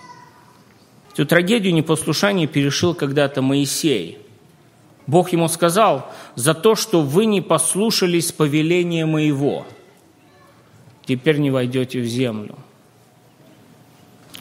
Эту 1.13 1.25
трагедию 1.25 1.73
непослушания 1.73 2.47
перешил 2.47 2.93
когда-то 2.93 3.41
Моисей. 3.41 4.17
Бог 5.07 5.31
ему 5.31 5.47
сказал, 5.47 6.09
за 6.35 6.53
то, 6.53 6.75
что 6.75 7.01
вы 7.01 7.25
не 7.25 7.39
послушались 7.39 8.33
повеления 8.33 9.05
моего, 9.05 9.65
теперь 11.15 11.38
не 11.38 11.51
войдете 11.51 12.01
в 12.01 12.06
землю. 12.06 12.56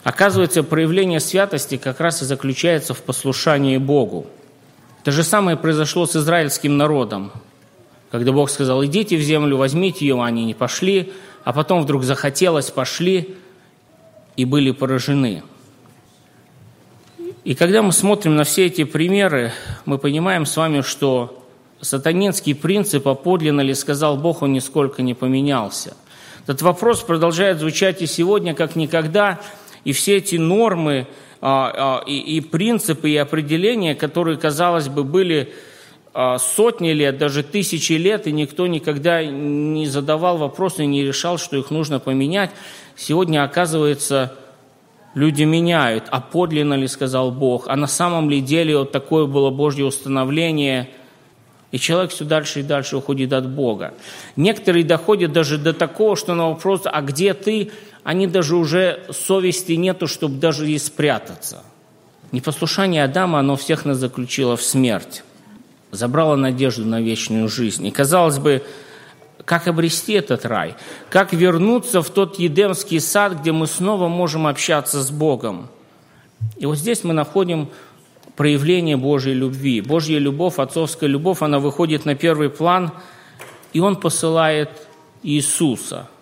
Оказывается, 0.03 0.63
проявление 0.63 1.21
святости 1.21 1.77
как 1.77 2.01
раз 2.01 2.23
и 2.23 2.25
заключается 2.25 2.95
в 2.95 3.03
послушании 3.03 3.77
Богу– 3.77 4.27
то 5.03 5.13
же 5.13 5.25
самое 5.25 5.57
произошло 5.57 6.05
с 6.05 6.15
израильским 6.15 6.77
народом, 6.77 7.33
когда 8.11 8.33
Бог 8.33 8.51
сказал, 8.51 8.85
идите 8.85 9.17
в 9.17 9.23
землю, 9.23 9.57
возьмите 9.57 10.07
ее, 10.07 10.23
они 10.23 10.45
не 10.45 10.53
пошли, 10.53 11.13
а 11.43 11.55
потом 11.55 11.83
вдруг 11.83 12.05
захотелось, 12.05 12.71
пошли 12.71 13.37
и 14.37 14.45
были 14.45 14.73
поражены. 14.73 15.43
И 17.45 17.55
когда 17.55 17.81
мы 17.81 17.93
смотрим 17.93 18.37
на 18.37 18.45
все 18.45 18.67
эти 18.67 18.85
примеры, 18.85 19.53
мы 19.87 19.97
понимаем 19.97 20.45
с 20.45 20.55
вами, 20.55 20.83
что 20.83 21.43
сатанинский 21.81 22.55
принцип, 22.55 23.09
а 23.09 23.15
подлинно 23.15 23.63
ли 23.63 23.73
сказал 23.73 24.19
Бог, 24.19 24.43
он 24.43 24.53
нисколько 24.53 25.01
не 25.01 25.15
поменялся. 25.15 25.97
Этот 26.45 26.63
вопрос 26.63 27.03
продолжает 27.03 27.59
звучать 27.59 28.03
и 28.03 28.07
сегодня, 28.07 28.55
как 28.55 28.77
никогда, 28.77 29.41
и 29.85 29.93
все 29.93 30.17
эти 30.17 30.37
нормы, 30.37 31.07
а, 31.41 32.03
а, 32.05 32.09
и, 32.09 32.41
принципы, 32.41 33.11
и 33.11 33.17
определения, 33.17 33.95
которые, 33.95 34.37
казалось 34.37 34.89
бы, 34.89 35.05
были 35.05 35.53
а, 36.13 36.39
сотни 36.39 36.91
лет, 36.91 37.19
даже 37.19 37.43
тысячи 37.43 37.93
лет, 37.93 38.27
и 38.27 38.33
никто 38.33 38.67
никогда 38.67 39.25
не 39.25 39.87
задавал 39.87 40.39
вопросы 40.39 40.85
и 40.85 40.87
не 40.87 41.03
решал, 41.03 41.39
что 41.39 41.57
их 41.57 41.71
нужно 41.71 41.99
поменять, 41.99 42.51
сегодня, 42.97 43.45
оказывается, 43.45 44.35
люди 45.15 45.45
меняют. 45.45 46.05
А 46.11 46.21
подлинно 46.21 46.75
ли 46.75 46.89
сказал 46.89 47.31
Бог? 47.31 47.69
А 47.69 47.77
на 47.77 47.87
самом 47.87 48.29
ли 48.29 48.41
деле 48.41 48.79
вот 48.79 48.93
такое 48.93 49.27
было 49.27 49.51
Божье 49.51 49.85
установление? 49.85 50.91
И 51.73 51.79
человек 51.79 52.11
все 52.11 52.25
дальше 52.25 52.61
и 52.61 52.63
дальше 52.63 52.97
уходит 52.97 53.33
от 53.33 53.49
Бога. 53.49 53.95
Некоторые 54.37 54.85
доходят 54.85 55.33
даже 55.33 55.57
до 55.57 55.73
такого, 55.73 56.17
что 56.17 56.35
на 56.35 56.49
вопрос 56.49 56.83
«А 56.85 57.01
где 57.01 57.35
ты?» 57.35 57.71
они 58.03 58.27
даже 58.27 58.57
уже 58.57 59.03
совести 59.11 59.73
нету, 59.73 60.07
чтобы 60.07 60.39
даже 60.39 60.71
и 60.71 60.79
спрятаться. 60.79 61.63
Непослушание 62.33 63.05
Адама, 63.05 63.41
оно 63.41 63.57
всех 63.57 63.85
нас 63.85 63.99
заключило 63.99 64.57
в 64.57 64.63
смерть, 64.63 65.23
забрало 65.91 66.37
надежду 66.37 66.85
на 66.87 67.01
вечную 67.01 67.49
жизнь. 67.49 67.87
И, 67.87 67.91
казалось 67.91 68.39
бы, 68.39 68.63
как 69.45 69.69
обрести 69.69 70.15
этот 70.15 70.47
рай? 70.47 70.77
Как 71.09 71.33
вернуться 71.33 72.03
в 72.03 72.11
тот 72.11 72.39
Едемский 72.39 73.01
сад, 73.01 73.41
где 73.41 73.53
мы 73.53 73.67
снова 73.67 74.09
можем 74.09 74.47
общаться 74.47 75.03
с 75.03 75.11
Богом? 75.11 75.69
И 76.57 76.67
вот 76.67 76.79
здесь 76.79 77.05
мы 77.05 77.13
находим 77.13 77.69
проявление 78.37 78.97
Божьей 78.97 79.35
любви. 79.35 79.81
Божья 79.81 80.19
любовь, 80.19 80.59
отцовская 80.59 81.09
любовь, 81.09 81.43
она 81.43 81.59
выходит 81.59 82.05
на 82.05 82.15
первый 82.15 82.51
план, 82.51 82.93
и 83.73 83.81
Он 83.81 83.97
посылает 83.97 84.71
Иисуса– 85.23 86.09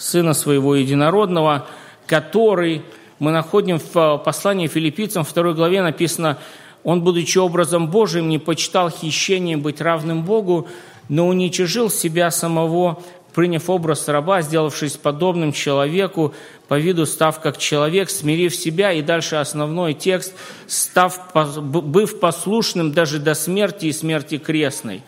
Сына 0.00 0.32
Своего 0.32 0.74
Единородного, 0.74 1.66
который 2.06 2.82
мы 3.18 3.32
находим 3.32 3.78
в 3.78 3.96
э, 3.96 4.18
послании 4.24 4.66
филиппийцам, 4.66 5.24
2 5.24 5.52
главе 5.52 5.82
написано, 5.82 6.38
«Он, 6.82 7.02
будучи 7.02 7.36
образом 7.36 7.88
Божиим, 7.88 8.30
не 8.30 8.38
почитал 8.38 8.88
хищением 8.88 9.60
быть 9.60 9.82
равным 9.82 10.24
Богу, 10.24 10.68
но 11.10 11.28
уничижил 11.28 11.90
себя 11.90 12.30
самого, 12.30 13.02
приняв 13.32 13.70
образ 13.70 14.08
раба, 14.08 14.42
сделавшись 14.42 14.96
подобным 14.96 15.52
человеку, 15.52 16.34
по 16.68 16.78
виду 16.78 17.06
став 17.06 17.40
как 17.40 17.58
человек, 17.58 18.10
смирив 18.10 18.54
себя». 18.54 18.92
И 18.92 19.02
дальше 19.02 19.36
основной 19.36 19.94
текст, 19.94 20.34
став, 20.66 21.32
быв 21.34 22.20
послушным 22.20 22.92
даже 22.92 23.18
до 23.18 23.34
смерти 23.34 23.86
и 23.86 23.92
смерти 23.92 24.38
крестной. 24.38 25.02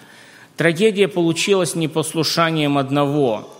Трагедия 0.57 1.09
получилась 1.09 1.75
непослушанием 1.75 2.79
одного– 2.79 3.49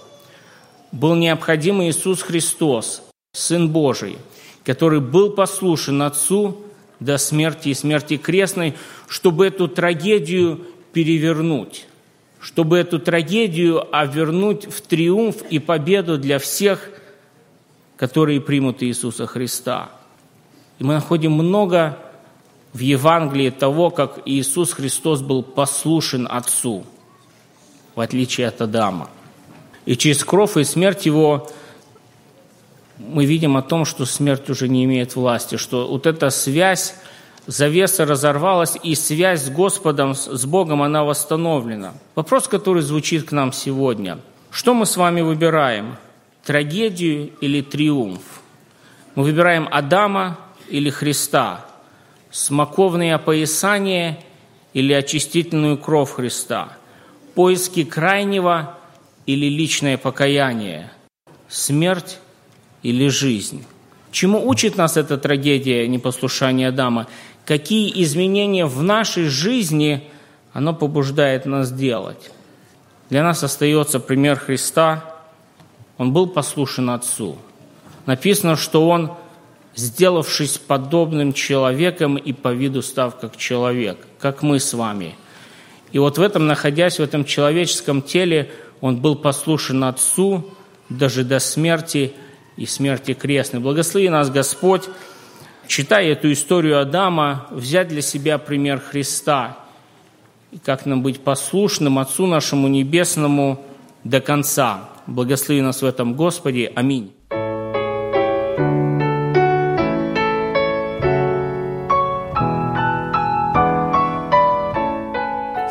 был 0.93 1.15
необходим 1.15 1.83
Иисус 1.83 2.21
Христос, 2.23 3.03
Сын 3.33 3.71
Божий, 3.71 4.19
который 4.63 5.01
был 5.01 5.31
послушен 5.31 6.03
Отцу 6.03 6.59
до 7.01 7.17
смерти 7.17 7.71
и 7.71 7.75
смерти 7.75 8.19
крестной, 8.19 8.75
чтобы 9.09 9.47
эту 9.47 9.69
трагедию 9.69 10.61
перевернуть, 10.93 11.87
чтобы 12.43 12.77
эту 12.77 12.99
трагедию 12.99 13.87
овернуть 13.97 14.67
в 14.67 14.83
триумф 14.83 15.43
и 15.49 15.59
победу 15.59 16.19
для 16.19 16.39
всех, 16.39 16.91
которые 17.97 18.43
примут 18.43 18.83
Иисуса 18.83 19.27
Христа. 19.27 19.91
И 20.79 20.85
мы 20.85 20.93
находим 20.95 21.33
много 21.33 21.99
в 22.75 22.81
Евангелии 22.81 23.49
того, 23.49 23.89
как 23.89 24.21
Иисус 24.27 24.73
Христос 24.75 25.23
был 25.23 25.43
послушен 25.43 26.29
Отцу, 26.31 26.85
в 27.95 28.01
отличие 28.01 28.49
от 28.49 28.61
Адама– 28.61 29.09
и 29.85 29.97
через 29.97 30.25
кровь 30.25 30.57
и 30.57 30.65
смерть 30.65 31.07
его 31.07 31.51
мы 32.99 33.25
видим 33.25 33.57
о 33.57 33.63
том, 33.63 33.85
что 33.85 34.05
смерть 34.05 34.49
уже 34.49 34.69
не 34.69 34.85
имеет 34.85 35.17
власти, 35.17 35.57
что 35.57 35.89
вот 35.89 36.07
эта 36.07 36.31
связь, 36.31 36.95
завеса 37.47 38.05
разорвалась, 38.05 38.77
и 38.83 38.95
связь 38.95 39.45
с 39.45 39.51
Господом, 39.51 40.15
с 40.15 40.45
Богом, 40.45 40.83
она 40.83 41.05
восстановлена. 41.05 41.95
Вопрос, 42.15 42.49
который 42.49 42.83
звучит 42.83 43.25
к 43.25 43.33
нам 43.33 43.53
сегодня. 43.53 44.19
Что 44.51 44.75
мы 44.75 44.87
с 44.87 44.97
вами 44.97 45.21
выбираем? 45.21 45.97
Трагедию 46.45 47.31
или 47.41 47.61
триумф? 47.61 48.23
Мы 49.15 49.25
выбираем 49.25 49.69
Адама 49.71 50.39
или 50.69 50.91
Христа? 50.91 51.67
Смоковные 52.31 53.15
опоясания 53.15 54.19
или 54.73 54.93
очистительную 54.93 55.79
кровь 55.79 56.13
Христа? 56.13 56.77
Поиски 57.35 57.85
крайнего 57.85 58.77
или 59.27 59.47
личное 59.47 59.97
покаяние, 59.97 60.91
смерть 61.49 62.19
или 62.83 63.09
жизнь. 63.09 63.65
Чему 64.11 64.47
учит 64.47 64.77
нас 64.77 64.97
эта 64.97 65.17
трагедия 65.17 65.89
непослушания 65.89 66.69
Адама? 66.69 67.07
Какие 67.45 68.03
изменения 68.03 68.67
в 68.67 68.83
нашей 68.83 69.25
жизни 69.25 70.09
оно 70.53 70.75
побуждает 70.75 71.45
нас 71.47 71.73
делать? 71.73 72.31
Для 73.11 73.23
нас 73.23 73.43
остается 73.43 74.01
пример 74.01 74.39
Христа. 74.39 75.05
Он 75.99 76.13
был 76.13 76.29
послушен 76.29 76.91
Отцу. 76.91 77.37
Написано, 78.07 78.57
что 78.57 78.89
Он, 78.89 79.13
сделавшись 79.75 80.59
подобным 80.59 81.33
человеком 81.33 82.17
и 82.17 82.33
по 82.33 82.53
виду 82.53 82.83
став 82.83 83.19
как 83.19 83.37
человек, 83.37 83.99
как 84.19 84.43
мы 84.43 84.61
с 84.61 84.73
вами. 84.73 85.17
И 85.91 85.99
вот 85.99 86.19
в 86.19 86.23
этом, 86.23 86.47
находясь 86.47 86.99
в 86.99 87.03
этом 87.03 87.25
человеческом 87.25 88.03
теле, 88.03 88.51
он 88.81 88.97
был 89.01 89.15
послушен 89.15 89.85
Отцу 89.85 90.45
даже 90.89 91.25
до 91.25 91.39
смерти 91.39 92.13
и 92.57 92.67
смерти 92.67 93.15
крестной. 93.15 93.61
Благослови 93.61 94.09
нас, 94.09 94.31
Господь, 94.31 94.89
читая 95.67 96.13
эту 96.13 96.33
историю 96.33 96.81
Адама, 96.81 97.47
взять 97.51 97.89
для 97.89 98.03
себя 98.03 98.39
пример 98.39 98.81
Христа, 98.81 99.59
и 100.51 100.59
как 100.59 100.87
нам 100.87 101.03
быть 101.03 101.21
послушным 101.21 101.99
Отцу 101.99 102.27
нашему 102.27 102.69
Небесному 102.69 103.65
до 104.05 104.21
конца. 104.21 104.89
Благослови 105.07 105.61
нас 105.63 105.83
в 105.83 105.87
этом, 105.87 106.15
Господи. 106.15 106.71
Аминь. 106.75 107.13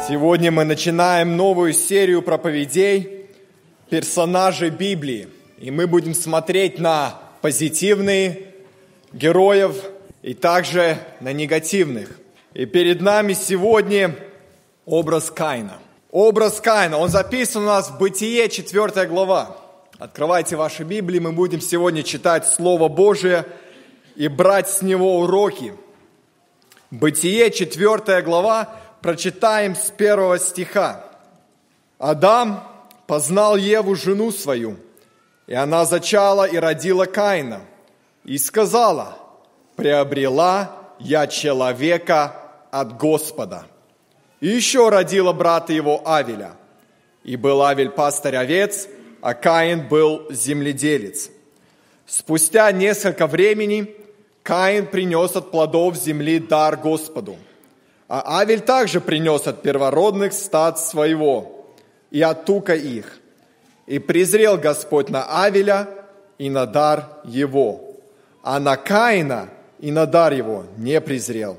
Сегодня 0.07 0.51
мы 0.51 0.65
начинаем 0.65 1.37
новую 1.37 1.73
серию 1.73 2.21
проповедей 2.21 3.27
персонажей 3.89 4.69
Библии. 4.69 5.27
И 5.59 5.71
мы 5.71 5.87
будем 5.87 6.13
смотреть 6.13 6.79
на 6.79 7.13
позитивные 7.41 8.50
героев 9.13 9.75
и 10.21 10.33
также 10.33 10.97
на 11.19 11.33
негативных. 11.33 12.09
И 12.53 12.65
перед 12.65 13.01
нами 13.01 13.33
сегодня 13.33 14.15
образ 14.85 15.31
Каина. 15.31 15.79
Образ 16.11 16.59
Каина, 16.59 16.97
он 16.97 17.09
записан 17.09 17.63
у 17.63 17.67
нас 17.67 17.89
в 17.89 17.97
Бытие, 17.97 18.49
4 18.49 19.05
глава. 19.07 19.57
Открывайте 19.97 20.55
ваши 20.55 20.83
Библии, 20.83 21.19
мы 21.19 21.31
будем 21.31 21.61
сегодня 21.61 22.03
читать 22.03 22.47
Слово 22.47 22.87
Божие 22.89 23.45
и 24.15 24.27
брать 24.27 24.69
с 24.69 24.81
него 24.81 25.19
уроки. 25.19 25.73
Бытие, 26.89 27.51
4 27.51 28.21
глава, 28.23 28.75
прочитаем 29.01 29.75
с 29.75 29.91
первого 29.91 30.39
стиха. 30.39 31.05
Адам 31.97 32.67
познал 33.07 33.55
Еву, 33.55 33.95
жену 33.95 34.31
свою, 34.31 34.77
и 35.47 35.53
она 35.53 35.85
зачала 35.85 36.45
и 36.45 36.57
родила 36.57 37.05
Каина, 37.05 37.61
и 38.23 38.37
сказала, 38.37 39.17
приобрела 39.75 40.71
я 40.99 41.27
человека 41.27 42.35
от 42.71 42.97
Господа. 42.97 43.65
И 44.39 44.47
еще 44.47 44.89
родила 44.89 45.33
брата 45.33 45.73
его 45.73 46.01
Авеля. 46.05 46.53
И 47.23 47.35
был 47.35 47.61
Авель 47.61 47.89
пастырь 47.89 48.35
овец, 48.35 48.87
а 49.21 49.33
Каин 49.33 49.87
был 49.87 50.27
земледелец. 50.31 51.29
Спустя 52.07 52.71
несколько 52.71 53.27
времени 53.27 53.95
Каин 54.43 54.87
принес 54.87 55.35
от 55.35 55.51
плодов 55.51 55.95
земли 55.95 56.39
дар 56.39 56.77
Господу– 56.77 57.37
а 58.13 58.41
Авель 58.41 58.59
также 58.59 58.99
принес 58.99 59.47
от 59.47 59.61
первородных 59.61 60.33
стад 60.33 60.77
своего 60.77 61.65
и 62.09 62.21
от 62.21 62.43
тука 62.43 62.75
их. 62.75 63.19
И 63.87 63.99
презрел 63.99 64.57
Господь 64.57 65.07
на 65.07 65.23
Авеля 65.45 65.87
и 66.37 66.49
на 66.49 66.65
дар 66.65 67.07
его, 67.23 67.90
а 68.43 68.59
на 68.59 68.77
Каина 68.77 69.49
и 69.79 69.91
на 69.91 70.05
дар 70.05 70.33
его 70.33 70.65
не 70.77 70.99
презрел. 71.01 71.57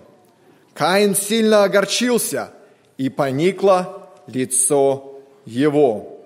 Каин 0.74 1.14
сильно 1.14 1.64
огорчился, 1.64 2.50
и 2.96 3.08
поникло 3.08 4.10
лицо 4.26 5.20
его. 5.44 6.20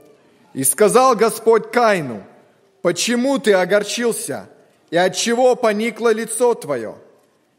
И 0.53 0.65
сказал 0.65 1.17
Господь 1.17 1.71
Каину, 1.71 2.23
почему 2.83 3.39
ты 3.39 3.53
огорчился, 3.53 4.49
и 4.91 4.97
от 4.97 5.17
чего 5.17 5.57
поникло 5.57 6.13
лицо 6.13 6.55
твое? 6.55 6.97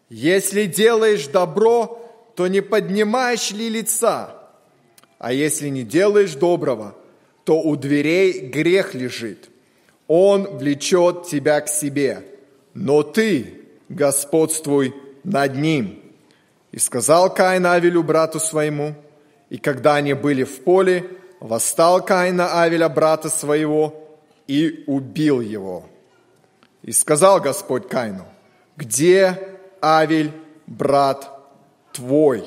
Если 0.10 0.66
делаешь 0.66 1.28
добро, 1.28 2.02
то 2.36 2.48
не 2.48 2.62
поднимаешь 2.62 3.52
ли 3.52 3.70
лица? 3.70 4.36
А 5.20 5.34
если 5.34 5.70
не 5.70 5.84
делаешь 5.84 6.36
доброго, 6.36 6.96
то 7.44 7.60
у 7.60 7.76
дверей 7.76 8.48
грех 8.48 8.94
лежит. 8.94 9.50
Он 10.08 10.58
влечет 10.58 11.28
тебя 11.28 11.60
к 11.62 11.68
себе, 11.68 12.24
но 12.78 13.02
ты 13.02 13.64
господствуй 13.90 14.94
над 15.24 15.56
ним. 15.56 16.00
И 16.72 16.78
сказал 16.78 17.34
Каин 17.34 17.66
Авелю, 17.66 18.04
брату 18.04 18.40
своему, 18.40 18.94
и 19.50 19.58
когда 19.58 19.96
они 19.96 20.14
были 20.14 20.44
в 20.44 20.64
поле, 20.64 21.10
восстал 21.40 22.06
Каин 22.06 22.36
на 22.36 22.62
Авеля, 22.62 22.88
брата 22.88 23.30
своего, 23.30 24.08
и 24.46 24.84
убил 24.86 25.42
его. 25.42 25.86
И 26.84 26.92
сказал 26.92 27.42
Господь 27.42 27.90
Каину, 27.90 28.26
где 28.76 29.58
Авель, 29.82 30.32
брат 30.68 31.32
твой. 31.94 32.46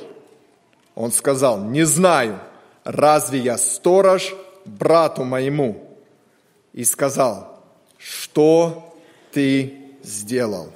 Он 0.94 1.10
сказал, 1.10 1.64
не 1.64 1.82
знаю, 1.84 2.38
разве 2.84 3.40
я 3.40 3.58
сторож 3.58 4.32
брату 4.64 5.24
моему? 5.24 5.88
И 6.72 6.84
сказал, 6.84 7.60
что 7.98 8.94
ты 9.32 9.79
сделал? 10.02 10.72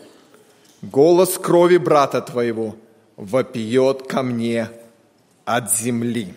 Голос 0.83 1.39
крови 1.39 1.79
брата 1.79 2.21
твоего 2.21 2.77
вопиет 3.17 4.07
ко 4.07 4.23
мне 4.23 4.69
от 5.45 5.73
земли. 5.73 6.35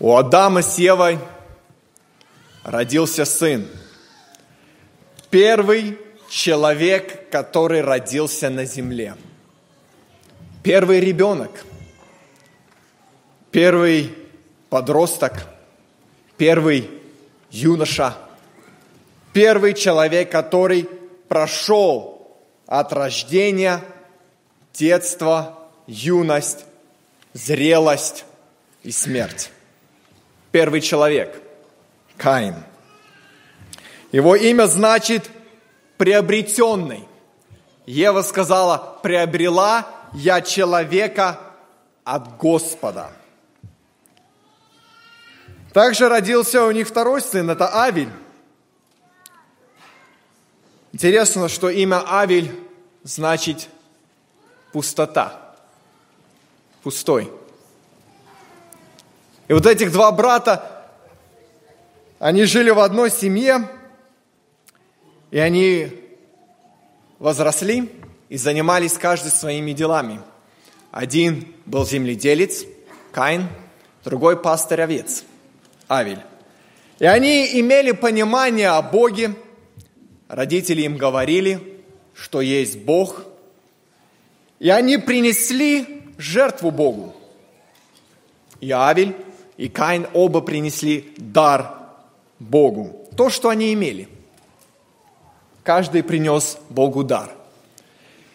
У 0.00 0.14
Адама 0.16 0.62
с 0.62 0.78
Евой 0.78 1.18
родился 2.62 3.24
сын. 3.24 3.66
Первый 5.30 5.98
человек, 6.28 7.30
который 7.30 7.80
родился 7.80 8.48
на 8.50 8.64
земле. 8.64 9.16
Первый 10.62 11.00
ребенок, 11.00 11.50
первый 13.50 14.14
подросток, 14.68 15.46
первый 16.36 16.90
юноша, 17.50 18.16
первый 19.32 19.74
человек, 19.74 20.30
который 20.30 20.88
прошел 21.28 22.36
от 22.66 22.92
рождения, 22.92 23.82
детства, 24.74 25.58
юность, 25.86 26.64
зрелость 27.32 28.24
и 28.82 28.90
смерть. 28.90 29.50
Первый 30.50 30.80
человек– 30.80 31.42
Каин. 32.16 32.54
Его 34.12 34.34
имя 34.36 34.66
значит 34.66 35.30
приобретенный. 35.96 37.06
Ева 37.86 38.22
сказала, 38.22 38.98
приобрела 39.02 39.86
я 40.12 40.40
человека 40.40 41.40
от 42.04 42.36
Господа. 42.38 43.10
Также 45.72 46.08
родился 46.08 46.64
у 46.64 46.70
них 46.70 46.88
второй 46.88 47.20
сын, 47.20 47.50
это 47.50 47.74
Авель. 47.74 48.10
Интересно, 50.92 51.48
что 51.48 51.68
имя 51.68 52.02
Авель 52.06 52.52
значит 53.02 53.68
пустота, 54.72 55.56
пустой. 56.82 57.30
И 59.48 59.52
вот 59.52 59.66
этих 59.66 59.92
два 59.92 60.12
брата, 60.12 60.86
они 62.18 62.44
жили 62.44 62.70
в 62.70 62.78
одной 62.78 63.10
семье, 63.10 63.68
и 65.30 65.38
они 65.38 65.92
возросли 67.18 67.92
и 68.28 68.36
занимались 68.36 68.94
каждый 68.94 69.30
своими 69.30 69.72
делами. 69.72 70.20
Один 70.90 71.54
был 71.66 71.86
земледелец, 71.86 72.64
Каин, 73.12 73.48
другой 74.04 74.40
пастырь 74.40 74.82
овец, 74.82 75.24
Авель. 75.88 76.20
И 76.98 77.04
они 77.04 77.60
имели 77.60 77.92
понимание 77.92 78.70
о 78.70 78.82
Боге. 78.82 79.34
Родители 80.28 80.82
им 80.82 80.96
говорили, 80.96 81.60
что 82.14 82.40
есть 82.40 82.78
Бог. 82.78 83.24
И 84.60 84.68
они 84.70 84.98
принесли 84.98 86.02
жертву 86.18 86.70
Богу. 86.70 87.14
И 88.60 88.70
Авель, 88.70 89.16
и 89.56 89.68
Каин 89.68 90.06
оба 90.14 90.40
принесли 90.40 91.12
дар 91.16 91.74
Богу. 92.38 93.08
То, 93.16 93.30
что 93.30 93.48
они 93.48 93.72
имели– 93.72 94.08
каждый 95.68 96.02
принес 96.02 96.56
Богу 96.70 97.04
дар. 97.04 97.30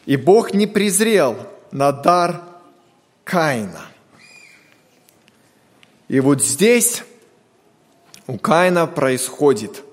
И 0.06 0.18
Бог 0.18 0.54
не 0.54 0.68
презрел 0.68 1.36
на 1.72 1.92
дар 1.92 2.44
Каина. 3.24 3.88
И 6.10 6.20
вот 6.20 6.44
здесь 6.44 7.04
у 8.28 8.38
Каина 8.38 8.86
происходит, 8.86 9.84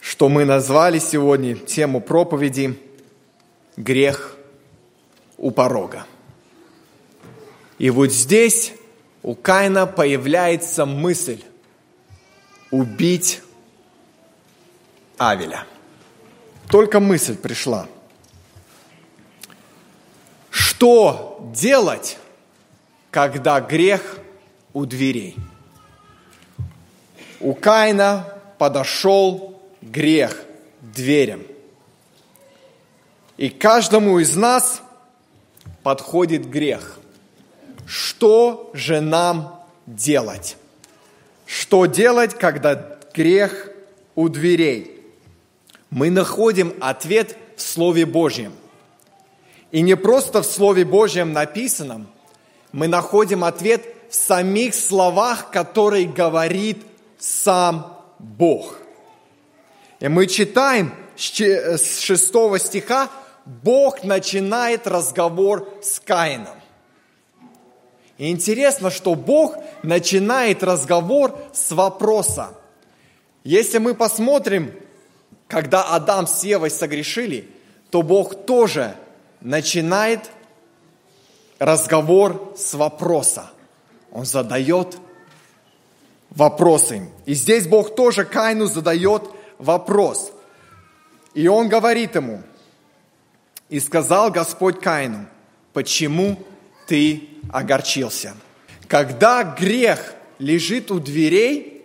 что 0.00 0.28
мы 0.28 0.44
назвали 0.44 0.98
сегодня 0.98 1.54
тему 1.54 2.00
проповеди 2.00 2.78
«Грех 3.76 4.36
у 5.36 5.50
порога». 5.50 6.06
И 7.78 7.90
вот 7.90 8.12
здесь 8.12 8.72
у 9.22 9.34
Каина 9.34 9.86
появляется 9.86 10.86
мысль 10.86 11.42
убить 12.70 13.42
Авеля– 15.18 15.64
только 16.68 17.00
мысль 17.00 17.36
пришла. 17.36 17.86
Что 20.50 21.40
делать, 21.54 22.18
когда 23.10 23.60
грех 23.60 24.18
у 24.74 24.84
дверей? 24.84 25.36
У 27.40 27.54
Каина 27.54 28.28
подошел 28.58 29.47
грех 29.82 30.36
дверям. 30.80 31.42
И 33.36 33.50
каждому 33.50 34.18
из 34.18 34.36
нас 34.36 34.82
подходит 35.82 36.48
грех. 36.48 36.98
Что 37.86 38.70
же 38.74 39.00
нам 39.00 39.64
делать? 39.86 40.56
Что 41.46 41.86
делать, 41.86 42.34
когда 42.34 42.98
грех 43.14 43.70
у 44.14 44.28
дверей? 44.28 44.98
мы 45.90 46.10
находим 46.10 46.74
ответ 46.80 47.36
в 47.56 47.62
Слове 47.62 48.06
Божьем. 48.06 48.52
И 49.70 49.80
не 49.80 49.96
просто 49.96 50.42
в 50.42 50.46
Слове 50.46 50.84
Божьем 50.84 51.32
написанном, 51.32 52.08
мы 52.72 52.88
находим 52.88 53.44
ответ 53.44 53.84
в 54.10 54.14
самих 54.14 54.74
словах, 54.74 55.50
которые 55.50 56.06
говорит 56.06 56.82
сам 57.18 57.98
Бог. 58.18 58.76
И 60.00 60.08
мы 60.08 60.26
читаем 60.26 60.94
с 61.16 62.00
6 62.00 62.26
стиха, 62.58 63.10
Бог 63.44 64.04
начинает 64.04 64.86
разговор 64.86 65.68
с 65.82 65.98
Каином. 65.98 66.54
И 68.18 68.30
интересно, 68.30 68.90
что 68.90 69.14
Бог 69.14 69.56
начинает 69.82 70.62
разговор 70.62 71.38
с 71.52 71.72
вопроса. 71.72 72.54
Если 73.44 73.78
мы 73.78 73.94
посмотрим, 73.94 74.74
когда 75.46 75.82
Адам 75.84 76.26
с 76.26 76.44
Евой 76.44 76.70
согрешили, 76.70 77.48
то 77.90 78.02
Бог 78.02 78.44
тоже 78.44 78.94
начинает 79.40 80.30
разговор 81.58 82.54
с 82.56 82.74
вопроса. 82.74 83.50
Он 84.12 84.26
задает 84.26 84.98
вопросы. 86.30 87.08
И 87.24 87.34
здесь 87.34 87.66
Бог 87.66 87.94
тоже 87.94 88.24
Каину 88.24 88.66
задает 88.66 89.22
вопрос. 89.58 90.32
И 91.34 91.46
он 91.46 91.68
говорит 91.68 92.14
ему, 92.14 92.42
и 93.68 93.80
сказал 93.80 94.30
Господь 94.30 94.80
Каину, 94.80 95.26
почему 95.72 96.42
ты 96.86 97.28
огорчился? 97.52 98.34
Когда 98.86 99.44
грех 99.44 100.14
лежит 100.38 100.90
у 100.90 100.98
дверей, 100.98 101.84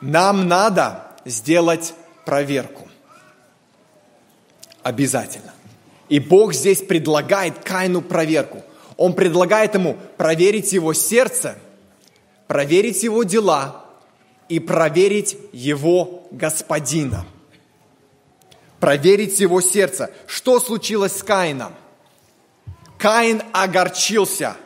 нам 0.00 0.48
надо 0.48 1.12
сделать 1.24 1.94
проверку. 2.24 2.88
Обязательно. 4.82 5.52
И 6.08 6.20
Бог 6.20 6.54
здесь 6.54 6.82
предлагает 6.82 7.58
Каину 7.60 8.02
проверку. 8.02 8.62
Он 8.96 9.14
предлагает 9.14 9.74
ему 9.74 9.96
проверить 10.16 10.72
его 10.72 10.92
сердце, 10.92 11.56
проверить 12.46 13.02
его 13.02 13.22
дела 13.22 13.85
и 14.48 14.58
проверить 14.60 15.36
его 15.52 16.26
господина. 16.30 17.26
Проверить 18.80 19.40
его 19.40 19.60
сердце. 19.60 20.10
Что 20.26 20.60
случилось 20.60 21.16
с 21.18 21.22
Каином? 21.22 21.72
Каин 22.98 23.42
огорчился. 23.52 24.56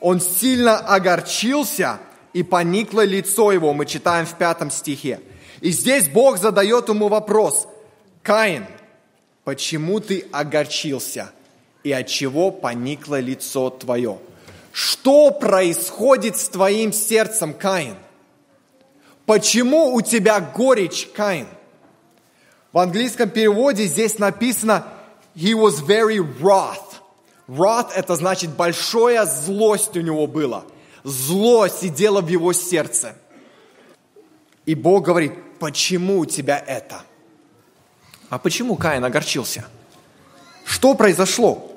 Он 0.00 0.20
сильно 0.20 0.78
огорчился, 0.78 1.98
и 2.32 2.42
поникло 2.42 3.02
лицо 3.02 3.50
его. 3.50 3.72
Мы 3.72 3.86
читаем 3.86 4.26
в 4.26 4.34
пятом 4.36 4.70
стихе. 4.70 5.20
И 5.62 5.70
здесь 5.70 6.06
Бог 6.08 6.36
задает 6.36 6.88
ему 6.88 7.08
вопрос. 7.08 7.66
Каин, 8.22 8.66
почему 9.42 10.00
ты 10.00 10.26
огорчился? 10.32 11.30
И 11.82 11.92
от 11.92 12.08
чего 12.08 12.50
поникло 12.50 13.20
лицо 13.20 13.70
твое? 13.70 14.18
Что 14.70 15.30
происходит 15.30 16.36
с 16.36 16.48
твоим 16.50 16.92
сердцем, 16.92 17.54
Каин? 17.54 17.96
Почему 19.26 19.92
у 19.92 20.00
тебя 20.00 20.40
горечь, 20.40 21.08
Каин? 21.14 21.48
В 22.72 22.78
английском 22.78 23.28
переводе 23.28 23.86
здесь 23.86 24.18
написано 24.18 24.86
«He 25.34 25.52
was 25.52 25.84
very 25.84 26.18
wroth». 26.18 26.96
Wrath– 27.48 27.90
это 27.94 28.16
значит 28.16 28.50
большая 28.50 29.24
злость 29.24 29.96
у 29.96 30.00
него 30.00 30.26
была. 30.26 30.64
Зло 31.04 31.68
сидело 31.68 32.20
в 32.20 32.28
его 32.28 32.52
сердце. 32.52 33.14
И 34.64 34.74
Бог 34.74 35.04
говорит, 35.04 35.32
почему 35.60 36.18
у 36.20 36.26
тебя 36.26 36.58
это? 36.58 37.02
А 38.30 38.38
почему 38.38 38.74
Каин 38.74 39.04
огорчился? 39.04 39.64
Что 40.64 40.94
произошло? 40.94 41.72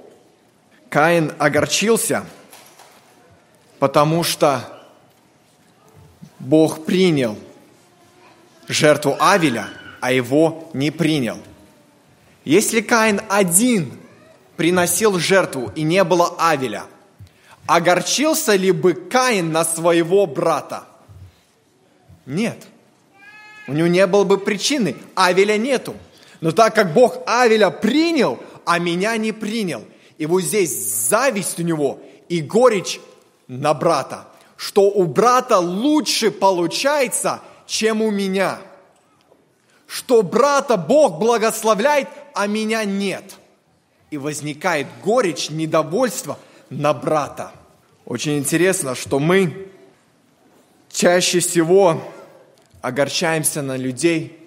Каин 0.89 1.31
огорчился, 1.37 2.25
потому 3.77 4.23
что 4.23 4.78
Бог 6.39 6.85
принял 6.85 7.37
жертву 8.67 9.15
Авеля, 9.19 9.69
а 9.99 10.11
его 10.11 10.69
не 10.73 10.91
принял. 10.91 11.37
Если 12.45 12.81
Каин 12.81 13.21
один 13.29 13.91
приносил 14.55 15.19
жертву 15.19 15.71
и 15.75 15.81
не 15.81 16.03
было 16.03 16.35
Авеля, 16.39 16.85
огорчился 17.67 18.55
ли 18.55 18.71
бы 18.71 18.93
Каин 18.93 19.51
на 19.51 19.65
своего 19.65 20.25
брата? 20.25 20.85
Нет. 22.25 22.67
У 23.67 23.73
него 23.73 23.87
не 23.87 24.05
было 24.07 24.23
бы 24.23 24.37
причины. 24.37 24.95
Авеля 25.15 25.57
нету. 25.57 25.95
Но 26.41 26.51
так 26.51 26.73
как 26.73 26.93
Бог 26.93 27.17
Авеля 27.27 27.69
принял, 27.69 28.39
а 28.65 28.79
меня 28.79 29.17
не 29.17 29.31
принял, 29.31 29.83
и 30.17 30.25
вот 30.25 30.41
здесь 30.41 30.71
зависть 31.09 31.59
у 31.59 31.63
него 31.63 31.99
и 32.29 32.41
горечь 32.41 32.99
на 33.47 33.73
брата, 33.73 34.27
что 34.59 34.81
у 34.81 35.05
брата 35.05 35.57
лучше 35.57 36.31
получается, 36.31 37.39
чем 37.65 38.01
у 38.01 38.11
меня. 38.11 38.59
Что 39.87 40.21
брата 40.21 40.75
Бог 40.75 41.17
благословляет, 41.17 42.09
а 42.33 42.45
меня 42.45 42.83
нет. 42.83 43.23
И 44.11 44.17
возникает 44.17 44.87
горечь, 45.01 45.49
недовольство 45.49 46.37
на 46.69 46.93
брата. 46.93 47.53
Очень 48.03 48.37
интересно, 48.37 48.95
что 48.95 49.19
мы 49.19 49.69
чаще 50.91 51.39
всего 51.39 52.03
огорчаемся 52.81 53.61
на 53.61 53.77
людей, 53.77 54.45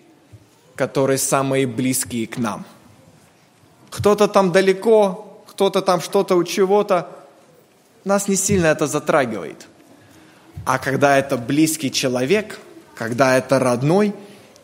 которые 0.74 1.16
самые 1.16 1.66
близкие 1.66 2.26
к 2.26 2.36
нам. 2.36 2.66
Кто-то 3.88 4.28
там 4.28 4.52
далеко, 4.52 5.42
кто-то 5.46 5.80
там 5.80 6.02
что-то 6.02 6.36
у 6.36 6.44
чего-то. 6.44 7.08
Нас 8.04 8.28
не 8.28 8.36
сильно 8.36 8.66
это 8.66 8.86
затрагивает. 8.86 9.68
А 10.64 10.78
когда 10.78 11.18
это 11.18 11.36
близкий 11.36 11.90
человек, 11.90 12.58
когда 12.94 13.36
это 13.36 13.58
родной, 13.58 14.14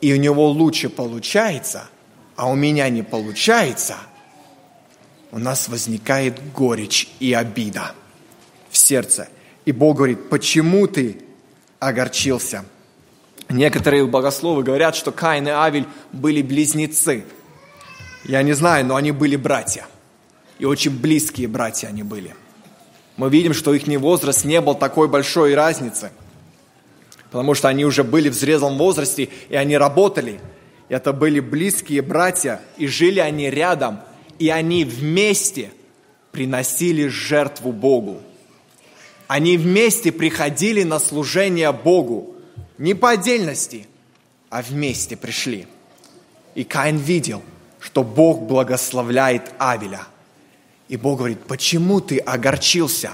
и 0.00 0.12
у 0.12 0.16
него 0.16 0.48
лучше 0.48 0.88
получается, 0.88 1.88
а 2.36 2.48
у 2.48 2.54
меня 2.54 2.88
не 2.88 3.02
получается, 3.02 3.96
у 5.32 5.38
нас 5.38 5.68
возникает 5.68 6.52
горечь 6.52 7.08
и 7.18 7.32
обида 7.32 7.94
в 8.70 8.76
сердце. 8.76 9.28
И 9.64 9.72
Бог 9.72 9.96
говорит, 9.96 10.28
почему 10.30 10.86
ты 10.86 11.20
огорчился? 11.80 12.64
Некоторые 13.48 14.06
богословы 14.06 14.62
говорят, 14.62 14.94
что 14.94 15.10
Каин 15.10 15.48
и 15.48 15.50
Авель 15.50 15.86
были 16.12 16.42
близнецы. 16.42 17.24
Я 18.24 18.42
не 18.42 18.52
знаю, 18.52 18.84
но 18.86 18.96
они 18.96 19.10
были 19.10 19.36
братья. 19.36 19.86
И 20.58 20.64
очень 20.64 20.98
близкие 20.98 21.48
братья 21.48 21.88
они 21.88 22.02
были. 22.02 22.34
Мы 23.18 23.30
видим, 23.30 23.52
что 23.52 23.74
их 23.74 23.86
возраст 24.00 24.44
не 24.44 24.60
был 24.60 24.76
такой 24.76 25.08
большой 25.08 25.54
разницы. 25.54 26.12
Потому 27.30 27.54
что 27.54 27.68
они 27.68 27.84
уже 27.84 28.04
были 28.04 28.28
в 28.28 28.34
зрелом 28.34 28.78
возрасте, 28.78 29.28
и 29.48 29.56
они 29.56 29.76
работали. 29.76 30.40
Это 30.88 31.12
были 31.12 31.40
близкие 31.40 32.00
братья, 32.00 32.60
и 32.78 32.86
жили 32.86 33.18
они 33.18 33.50
рядом. 33.50 34.00
И 34.38 34.48
они 34.50 34.84
вместе 34.84 35.72
приносили 36.30 37.08
жертву 37.08 37.72
Богу. 37.72 38.22
Они 39.26 39.58
вместе 39.58 40.12
приходили 40.12 40.84
на 40.84 41.00
служение 41.00 41.72
Богу. 41.72 42.36
Не 42.78 42.94
по 42.94 43.10
отдельности, 43.10 43.88
а 44.48 44.62
вместе 44.62 45.16
пришли. 45.16 45.66
И 46.54 46.62
Каин 46.62 46.98
видел, 46.98 47.42
что 47.80 48.04
Бог 48.04 48.42
благословляет 48.42 49.50
Авеля. 49.58 50.06
И 50.88 50.96
Бог 50.96 51.18
говорит, 51.18 51.42
почему 51.44 52.00
ты 52.00 52.18
огорчился? 52.18 53.12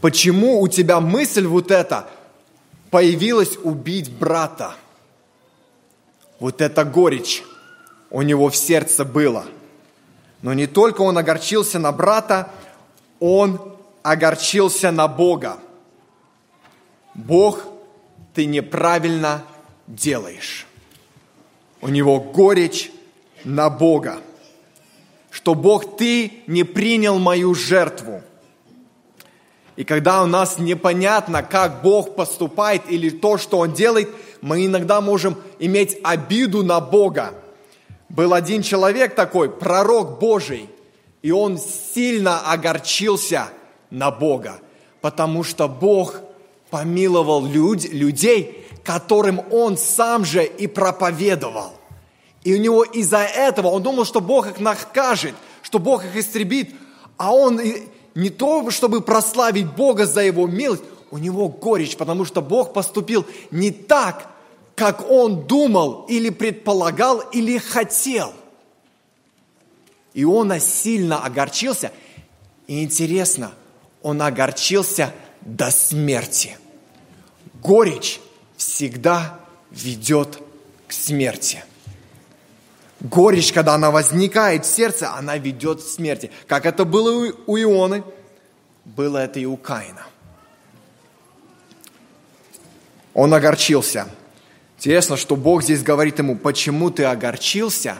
Почему 0.00 0.60
у 0.60 0.68
тебя 0.68 1.00
мысль 1.00 1.46
вот 1.46 1.70
эта 1.70 2.08
появилась 2.90 3.56
убить 3.62 4.12
брата? 4.12 4.74
Вот 6.40 6.60
эта 6.60 6.84
горечь 6.84 7.42
у 8.10 8.22
него 8.22 8.48
в 8.48 8.56
сердце 8.56 9.04
было. 9.04 9.46
Но 10.42 10.52
не 10.52 10.66
только 10.66 11.00
он 11.00 11.16
огорчился 11.16 11.78
на 11.78 11.90
брата, 11.92 12.50
он 13.18 13.60
огорчился 14.02 14.90
на 14.90 15.08
Бога. 15.08 15.58
Бог 17.14 17.64
ты 18.34 18.44
неправильно 18.46 19.44
делаешь. 19.86 20.66
У 21.80 21.88
него 21.88 22.20
горечь 22.20 22.90
на 23.44 23.70
Бога, 23.70 24.18
что 25.34 25.56
Бог, 25.56 25.96
ты 25.96 26.30
не 26.46 26.62
принял 26.62 27.18
мою 27.18 27.56
жертву. 27.56 28.22
И 29.74 29.82
когда 29.82 30.22
у 30.22 30.26
нас 30.26 30.58
непонятно, 30.58 31.42
как 31.42 31.82
Бог 31.82 32.14
поступает 32.14 32.82
или 32.88 33.10
то, 33.10 33.36
что 33.36 33.58
Он 33.58 33.72
делает, 33.72 34.08
мы 34.40 34.64
иногда 34.64 35.00
можем 35.00 35.36
иметь 35.58 35.98
обиду 36.04 36.62
на 36.62 36.78
Бога. 36.78 37.34
Был 38.08 38.32
один 38.32 38.62
человек 38.62 39.16
такой, 39.16 39.50
пророк 39.50 40.20
Божий, 40.20 40.70
и 41.22 41.32
он 41.32 41.58
сильно 41.58 42.52
огорчился 42.52 43.48
на 43.90 44.12
Бога, 44.12 44.60
потому 45.00 45.42
что 45.42 45.68
Бог– 45.68 46.20
помиловал 46.74 47.46
люд, 47.46 47.84
людей, 47.92 48.66
которым 48.82 49.40
он 49.52 49.76
сам 49.78 50.24
же 50.24 50.44
и 50.44 50.66
проповедовал. 50.66 51.70
И 52.44 52.54
у 52.54 52.58
него 52.58 52.84
из-за 52.84 53.18
этого 53.18 53.68
он 53.68 53.82
думал, 53.82 54.04
что 54.04 54.20
Бог 54.20 54.46
их 54.46 54.60
накажет, 54.60 55.34
что 55.62 55.78
Бог 55.78 56.04
их 56.04 56.14
истребит, 56.14 56.74
а 57.16 57.34
он 57.34 57.60
не 58.14 58.30
то, 58.30 58.70
чтобы 58.70 59.00
прославить 59.00 59.74
Бога 59.74 60.06
за 60.06 60.22
его 60.22 60.46
милость, 60.46 60.82
у 61.10 61.18
него 61.18 61.48
горечь, 61.48 61.96
потому 61.96 62.24
что 62.24 62.42
Бог 62.42 62.72
поступил 62.72 63.24
не 63.50 63.70
так, 63.70 64.30
как 64.74 65.10
он 65.10 65.46
думал 65.46 66.04
или 66.08 66.30
предполагал 66.30 67.20
или 67.20 67.58
хотел. 67.58 68.32
Иона 70.12 70.60
сильно 70.60 71.24
огорчился. 71.24 71.92
И 72.66 72.82
интересно, 72.82 73.52
он 74.02 74.20
огорчился 74.22 75.12
до 75.40 75.70
смерти. 75.70 76.58
Горечь 77.62 78.20
всегда 78.56 79.40
ведет 79.70 80.38
к 80.86 80.92
смерти. 80.92 81.64
Горечь, 83.04 83.52
когда 83.52 83.74
она 83.74 83.90
возникает 83.90 84.64
в 84.64 84.74
сердце, 84.74 85.12
она 85.12 85.36
ведет 85.36 85.82
к 85.82 85.86
смерти. 85.86 86.30
Как 86.46 86.64
это 86.64 86.86
было 86.86 87.34
у 87.46 87.58
Ионы, 87.58 88.02
было 88.86 89.18
это 89.18 89.38
и 89.40 89.44
у 89.44 89.58
Каина. 89.58 90.06
Он 93.12 93.34
огорчился. 93.34 94.08
Интересно, 94.78 95.18
что 95.18 95.36
Бог 95.36 95.62
здесь 95.62 95.82
говорит 95.82 96.18
ему, 96.18 96.34
почему 96.34 96.90
ты 96.90 97.04
огорчился 97.04 97.98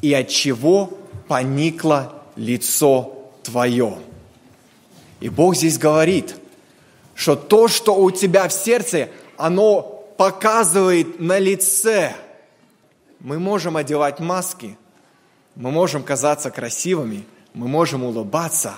и 0.00 0.14
от 0.14 0.28
чего 0.28 0.98
поникло 1.28 2.22
лицо 2.34 3.30
твое. 3.42 3.98
И 5.20 5.28
Бог 5.28 5.54
здесь 5.54 5.76
говорит, 5.76 6.34
что 7.14 7.36
то, 7.36 7.68
что 7.68 7.94
у 7.94 8.10
тебя 8.10 8.48
в 8.48 8.54
сердце, 8.54 9.10
оно 9.36 9.82
показывает 10.16 11.20
на 11.20 11.38
лице. 11.38 12.14
Мы 13.20 13.38
можем 13.38 13.76
одевать 13.76 14.20
маски, 14.20 14.76
мы 15.54 15.70
можем 15.70 16.02
казаться 16.02 16.50
красивыми, 16.50 17.24
мы 17.54 17.68
можем 17.68 18.04
улыбаться, 18.04 18.74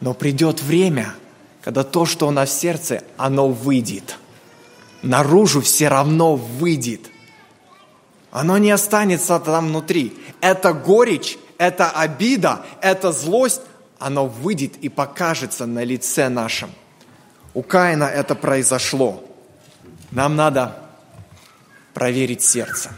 но 0.00 0.14
придет 0.14 0.62
время– 0.62 1.14
когда 1.68 1.84
то, 1.84 2.06
что 2.06 2.28
у 2.28 2.30
нас 2.30 2.48
в 2.48 2.52
сердце, 2.52 3.02
оно 3.18 3.50
выйдет. 3.50 4.16
Наружу 5.02 5.60
все 5.60 5.88
равно 5.88 6.34
выйдет. 6.34 7.10
Оно 8.30 8.56
не 8.56 8.70
останется 8.70 9.38
там 9.38 9.68
внутри. 9.68 10.16
Это 10.40 10.72
горечь, 10.72 11.38
это 11.58 11.90
обида, 11.90 12.64
это 12.80 13.12
злость, 13.12 13.60
оно 13.98 14.26
выйдет 14.26 14.76
и 14.76 14.88
покажется 14.88 15.66
на 15.66 15.84
лице 15.84 16.30
нашем. 16.30 16.70
У 17.52 17.62
Каина 17.62 18.04
это 18.04 18.34
произошло. 18.34 19.22
Нам 20.10 20.36
надо 20.36 20.74
проверить 21.98 22.44
сердце. 22.44 22.90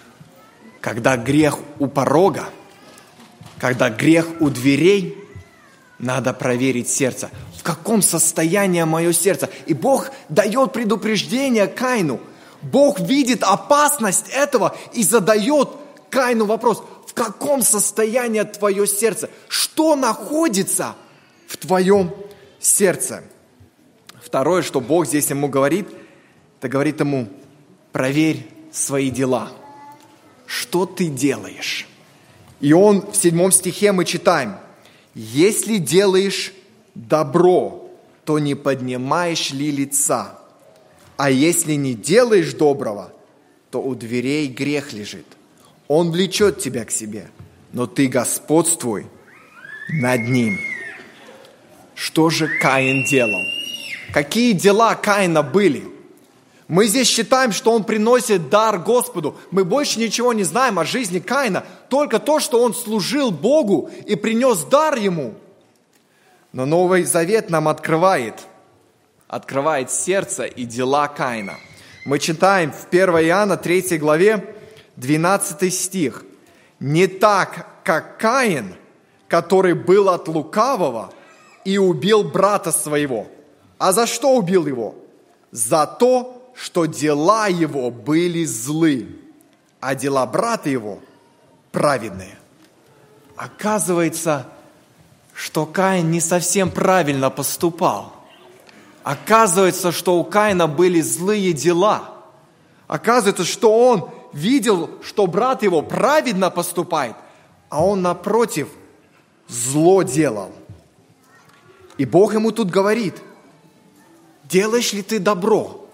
Когда 0.83 1.17
грех 1.17 1.57
у 1.79 1.87
порога, 1.87 2.51
когда 3.59 3.89
грех 3.89 4.27
у 4.41 4.51
дверей, 4.51 5.17
надо 5.99 6.35
проверить 6.35 6.91
сердце 6.91 7.31
в 7.57 7.63
каком 7.63 8.03
состоянии 8.03 8.83
мое 8.83 9.13
сердце. 9.13 9.49
И 9.65 9.73
Бог 9.73 10.11
дает 10.29 10.75
предупреждение 10.75 11.67
Каину. 11.67 12.21
Бог 12.61 13.01
видит 13.01 13.43
опасность 13.43 14.29
этого 14.29 14.77
и 14.93 15.03
задает 15.03 15.71
Каину 16.11 16.45
вопрос, 16.45 16.83
в 17.07 17.15
каком 17.15 17.63
состоянии 17.63 18.43
твое 18.43 18.87
сердце? 18.87 19.31
Что 19.49 19.97
находится 19.97 20.95
в 21.47 21.57
твоем 21.57 22.15
сердце? 22.61 23.23
Второе, 24.23 24.61
что 24.61 24.83
Бог 24.83 25.07
здесь 25.07 25.31
ему 25.31 25.49
говорит, 25.49 25.89
это 26.59 26.69
говорит 26.69 27.01
ему, 27.01 27.29
проверь 27.93 28.60
свои 28.73 29.11
дела. 29.11 29.51
Что 30.47 30.87
ты 30.87 31.07
делаешь? 31.07 31.87
И 32.61 32.73
он 32.73 33.11
в 33.11 33.17
седьмом 33.17 33.53
стихе 33.53 33.93
мы 33.93 34.05
читаем, 34.05 34.57
если 35.15 35.79
делаешь 35.79 36.53
добро, 36.95 37.89
то 38.25 38.39
не 38.39 38.55
поднимаешь 38.55 39.51
ли 39.51 39.71
лица? 39.71 40.39
А 41.17 41.31
если 41.31 41.75
не 41.75 41.95
делаешь 41.95 42.53
доброго, 42.55 43.13
то 43.71 43.83
у 43.83 43.95
дверей 43.95 44.49
грех 44.49 44.93
лежит. 44.93 45.27
Он 45.89 46.11
влечет 46.11 46.59
тебя 46.59 46.85
к 46.85 46.91
себе, 46.91 47.31
но 47.73 47.87
ты 47.87 48.07
господствуй 48.07 49.07
над 49.89 50.21
ним. 50.23 50.59
Что 51.95 52.31
же 52.31 52.49
Каин 52.61 53.05
делал? 53.05 53.43
Какие 54.13 54.53
дела 54.53 54.95
Каина 54.95 55.43
были? 55.43 55.85
Мы 56.71 56.87
здесь 56.87 57.09
считаем, 57.09 57.53
что 57.53 57.73
он 57.73 57.85
приносит 57.85 58.49
дар 58.49 58.79
Господу. 58.79 59.37
Мы 59.51 59.65
больше 59.65 60.01
ничего 60.01 60.33
не 60.33 60.45
знаем 60.45 60.79
о 60.79 60.87
жизни 60.87 61.19
Каина, 61.19 61.65
только 61.91 62.19
то, 62.19 62.41
что 62.41 62.63
он 62.63 62.75
служил 62.75 63.31
Богу 63.31 63.91
и 64.07 64.17
принес 64.17 64.63
дар 64.65 64.97
ему– 64.97 65.35
но 66.53 66.67
Новый 66.67 67.05
Завет 67.05 67.49
нам 67.51 67.69
открывает, 67.69 68.47
открывает 69.29 69.91
сердце 69.91 70.45
и 70.45 70.65
дела 70.65 71.07
Каина. 71.09 71.55
Мы 72.05 72.19
читаем 72.19 72.73
в 72.73 72.87
1 72.89 73.09
Иоанна 73.09 73.57
3 73.57 73.99
главе 73.99 74.55
12 74.97 75.73
стих. 75.73 76.25
«Не 76.81 77.07
так, 77.07 77.67
как 77.85 78.19
Каин, 78.19 78.75
который 79.29 79.75
был 79.75 80.09
от 80.09 80.27
лукавого 80.29 81.13
и 81.65 81.79
убил 81.79 82.25
брата 82.25 82.73
своего. 82.73 83.29
А 83.79 83.93
за 83.93 84.07
что 84.07 84.35
убил 84.35 84.67
его? 84.67 84.95
За 85.53 85.87
то, 85.87 86.40
что 86.61 86.85
дела 86.85 87.49
его 87.49 87.91
были 87.91 88.45
злы, 88.45 89.09
а 89.81 89.95
дела 89.95 90.27
брата 90.27 90.69
его 90.69 90.99
праведные». 91.73 92.37
Оказывается, 93.35 94.47
что 95.33 95.65
Каин 95.65 96.11
не 96.11 96.21
совсем 96.21 96.71
правильно 96.71 97.31
поступал. 97.31 98.13
Оказывается, 99.03 99.91
что 99.91 100.19
у 100.19 100.25
Каина 100.25 100.67
были 100.67 101.01
злые 101.01 101.55
дела. 101.55 102.11
Оказывается, 102.87 103.45
что 103.45 103.73
он 103.89 104.11
видел, 104.35 104.91
что 105.03 105.27
брат 105.27 105.63
его 105.63 105.81
праведно 105.81 106.51
поступает, 106.51 107.17
а 107.71 107.83
он 107.83 108.03
напротив 108.03 108.69
зло 109.49 110.03
делал. 110.03 110.53
И 111.97 112.05
Бог 112.05 112.35
ему 112.35 112.53
тут 112.53 112.69
говорит, 112.69 113.23
делаешь 114.45 114.93
ли 114.93 115.03
ты 115.03 115.19
добро? 115.19 115.89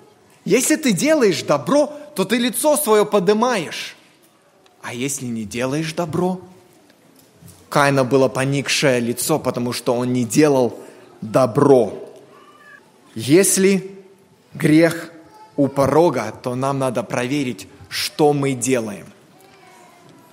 Если 0.47 0.77
ты 0.77 0.93
делаешь 0.93 1.43
добро, 1.43 1.93
то 2.15 2.25
ты 2.25 2.39
лицо 2.39 2.77
свое 2.77 3.05
поднимаешь. 3.05 3.97
А 4.81 4.95
если 4.95 5.27
не 5.27 5.45
делаешь 5.45 5.93
добро, 5.93 6.41
Каина 7.69 8.05
было 8.05 8.29
поникшее 8.29 9.01
лицо, 9.01 9.41
потому 9.41 9.73
что 9.73 9.93
он 9.93 10.13
не 10.13 10.25
делал 10.25 10.79
добро. 11.21 11.93
Если 13.17 13.91
грех 14.55 15.11
у 15.57 15.67
порога, 15.67 16.33
то 16.41 16.55
нам 16.55 16.79
надо 16.79 17.03
проверить, 17.03 17.67
что 17.89 18.33
мы 18.33 18.53
делаем. 18.53 19.07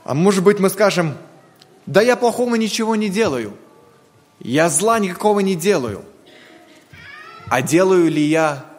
А 0.04 0.14
может 0.14 0.44
быть 0.44 0.60
мы 0.60 0.70
скажем, 0.70 1.18
да 1.88 2.04
я 2.04 2.18
плохого 2.18 2.54
ничего 2.54 2.96
не 2.96 3.10
делаю, 3.10 3.58
я 4.40 4.70
зла 4.70 5.00
никакого 5.00 5.40
не 5.40 5.56
делаю. 5.56 6.06
А 7.50 7.64
делаю 7.64 8.12
ли 8.12 8.22
я 8.22 8.73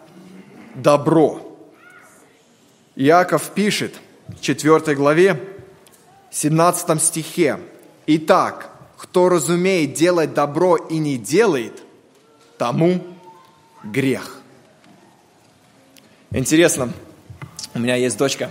добро? 0.74 1.40
Иаков 2.96 3.50
пишет 3.50 3.94
в 4.28 4.40
4 4.40 4.94
главе, 4.94 5.40
17 6.30 7.02
стихе, 7.02 7.58
Итак, 8.06 8.70
кто 8.98 9.30
разумеет 9.30 9.94
делать 9.94 10.34
добро 10.34 10.76
и 10.76 10.98
не 10.98 11.16
делает, 11.16 11.82
тому 12.58 13.02
грех. 13.82 14.40
Интересно, 16.30 16.92
у 17.72 17.78
меня 17.78 17.94
есть 17.94 18.18
дочка, 18.18 18.50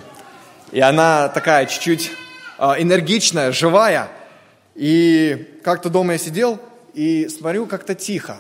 и 0.72 0.80
она 0.80 1.30
такая 1.30 1.68
чуть-чуть 1.68 2.12
а, 2.58 2.82
энергичная, 2.82 3.52
живая. 3.52 4.10
И 4.74 5.60
как-то 5.64 5.90
дома 5.90 6.14
я 6.14 6.18
сидел 6.18 6.60
и 6.96 7.28
смотрю 7.30 7.68
как-то 7.68 7.94
тихо. 7.94 8.38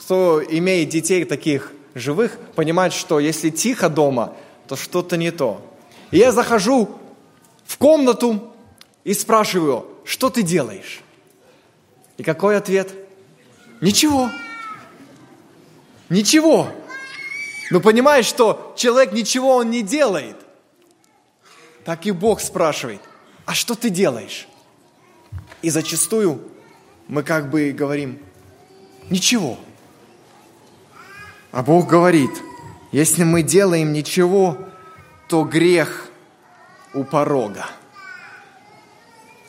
Кто 0.00 0.42
имеет 0.42 0.88
детей 0.88 1.24
таких 1.24 1.72
живых, 1.94 2.38
понимает, 2.54 2.92
что 2.92 3.20
если 3.20 3.50
тихо 3.50 3.88
дома, 3.88 4.34
то 4.66 4.76
что-то 4.76 5.16
не 5.16 5.30
то. 5.30 5.64
И 6.10 6.18
я 6.18 6.32
захожу 6.32 6.90
в 7.64 7.78
комнату 7.78 8.52
и 9.04 9.14
спрашиваю, 9.14 9.86
что 10.04 10.30
ты 10.30 10.42
делаешь? 10.42 11.00
И 12.16 12.22
какой 12.22 12.56
ответ? 12.56 12.92
Ничего. 13.80 14.30
Ничего. 16.08 16.68
Ну 17.70 17.80
понимаешь, 17.80 18.26
что 18.26 18.74
человек 18.76 19.12
ничего 19.12 19.56
он 19.56 19.70
не 19.70 19.82
делает. 19.82 20.36
Так 21.84 22.06
и 22.06 22.10
Бог 22.10 22.40
спрашивает, 22.40 23.00
а 23.44 23.54
что 23.54 23.74
ты 23.74 23.90
делаешь? 23.90 24.48
И 25.62 25.70
зачастую 25.70 26.42
мы 27.06 27.22
как 27.22 27.50
бы 27.50 27.72
говорим, 27.72 28.18
ничего. 29.10 29.58
А 31.50 31.62
Бог 31.62 31.88
говорит, 31.88 32.30
если 32.92 33.24
мы 33.24 33.42
делаем 33.42 33.92
ничего, 33.92 34.58
то 35.28 35.44
грех 35.44 36.08
у 36.94 37.04
порога. 37.04 37.66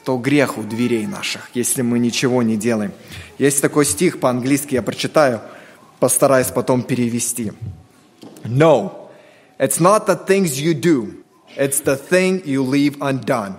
то 0.10 0.18
грех 0.18 0.58
у 0.58 0.64
дверей 0.64 1.06
наших, 1.06 1.52
если 1.54 1.84
мы 1.84 2.00
ничего 2.00 2.42
не 2.42 2.58
делаем. 2.58 2.94
Есть 3.38 3.62
такой 3.62 3.86
стих 3.86 4.20
по-английски, 4.20 4.74
я 4.74 4.82
прочитаю, 4.82 5.40
постараюсь 6.00 6.48
потом 6.48 6.82
перевести. 6.82 7.52
No, 8.44 9.10
it's 9.60 9.80
not 9.80 10.08
the 10.08 10.16
things 10.16 10.60
you 10.60 10.74
do, 10.74 11.24
it's 11.56 11.82
the 11.82 11.96
thing 11.96 12.42
you 12.44 12.64
leave 12.64 12.98
undone, 13.02 13.58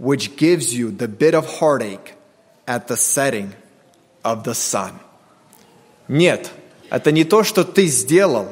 which 0.00 0.36
gives 0.36 0.74
you 0.74 0.90
the 0.90 1.06
bit 1.06 1.32
of 1.32 1.60
heartache 1.60 2.14
at 2.66 2.88
the 2.88 2.96
setting 2.96 3.52
of 4.24 4.42
the 4.42 4.54
sun. 4.54 4.94
Нет, 6.08 6.50
это 6.96 7.12
не 7.12 7.24
то, 7.24 7.42
что 7.44 7.64
ты 7.64 7.86
сделал, 7.86 8.48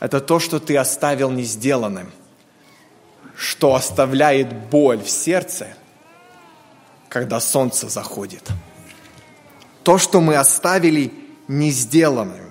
это 0.00 0.20
то, 0.20 0.38
что 0.38 0.60
ты 0.60 0.76
оставил 0.76 1.30
не 1.30 1.44
сделанным– 1.44 2.10
что 3.36 3.74
оставляет 3.74 4.52
боль 4.70 5.02
в 5.02 5.10
сердце, 5.10 5.68
когда 7.08 7.38
солнце 7.38 7.88
заходит. 7.88 8.50
То, 9.82 9.98
что 9.98 10.20
мы 10.20 10.36
оставили 10.36 11.12
не 11.46 11.70
сделанным. 11.70 12.50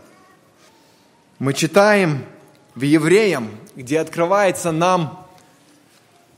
Мы 1.40 1.54
читаем 1.54 2.24
в 2.76 2.82
Евреям, 2.82 3.50
где 3.76 4.00
открывается 4.00 4.72
нам 4.72 5.28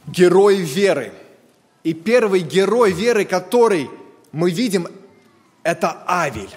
герой 0.08 0.58
веры. 0.58 1.14
И 1.84 1.94
первый 1.94 2.40
герой 2.40 2.92
веры, 2.92 3.26
который 3.26 3.90
мы 4.32 4.50
видим, 4.50 4.88
это 5.64 6.04
Авель. 6.08 6.50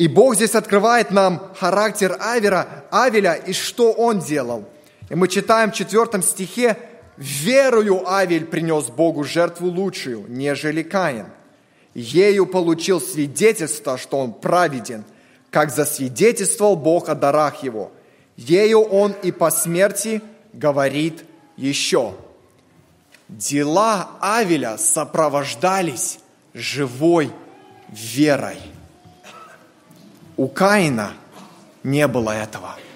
И 0.00 0.08
Бог 0.08 0.34
здесь 0.34 0.54
открывает 0.54 1.12
нам 1.12 1.52
характер 1.56 2.16
Авера, 2.20 2.84
Авеля 2.90 3.34
и 3.34 3.52
что 3.52 3.92
он 3.92 4.18
делал– 4.18 4.64
и 5.10 5.16
мы 5.16 5.28
читаем 5.28 5.72
в 5.72 5.74
четвертом 5.74 6.22
стихе, 6.22 6.78
«Верою 7.16 8.08
Авель 8.08 8.46
принес 8.46 8.86
Богу 8.86 9.24
жертву 9.24 9.66
лучшую, 9.68 10.24
нежели 10.28 10.82
Каин. 10.82 11.26
Ею 11.92 12.46
получил 12.46 13.00
свидетельство, 13.00 13.98
что 13.98 14.18
он 14.18 14.32
праведен, 14.32 15.04
как 15.50 15.70
засвидетельствовал 15.70 16.76
Бог 16.76 17.08
о 17.10 17.14
дарах 17.14 17.62
его. 17.62 17.92
Ею 18.36 18.80
он 18.80 19.12
и 19.22 19.32
по 19.32 19.50
смерти 19.50 20.22
говорит 20.54 21.24
еще». 21.56 22.14
Дела 23.28 24.10
Авеля 24.20 24.78
сопровождались 24.78 26.20
живой 26.54 27.30
верой. 27.88 28.58
У 30.40 30.48
Каина 30.48 31.12
не 31.82 32.06
было 32.08 32.30
этого– 32.30 32.76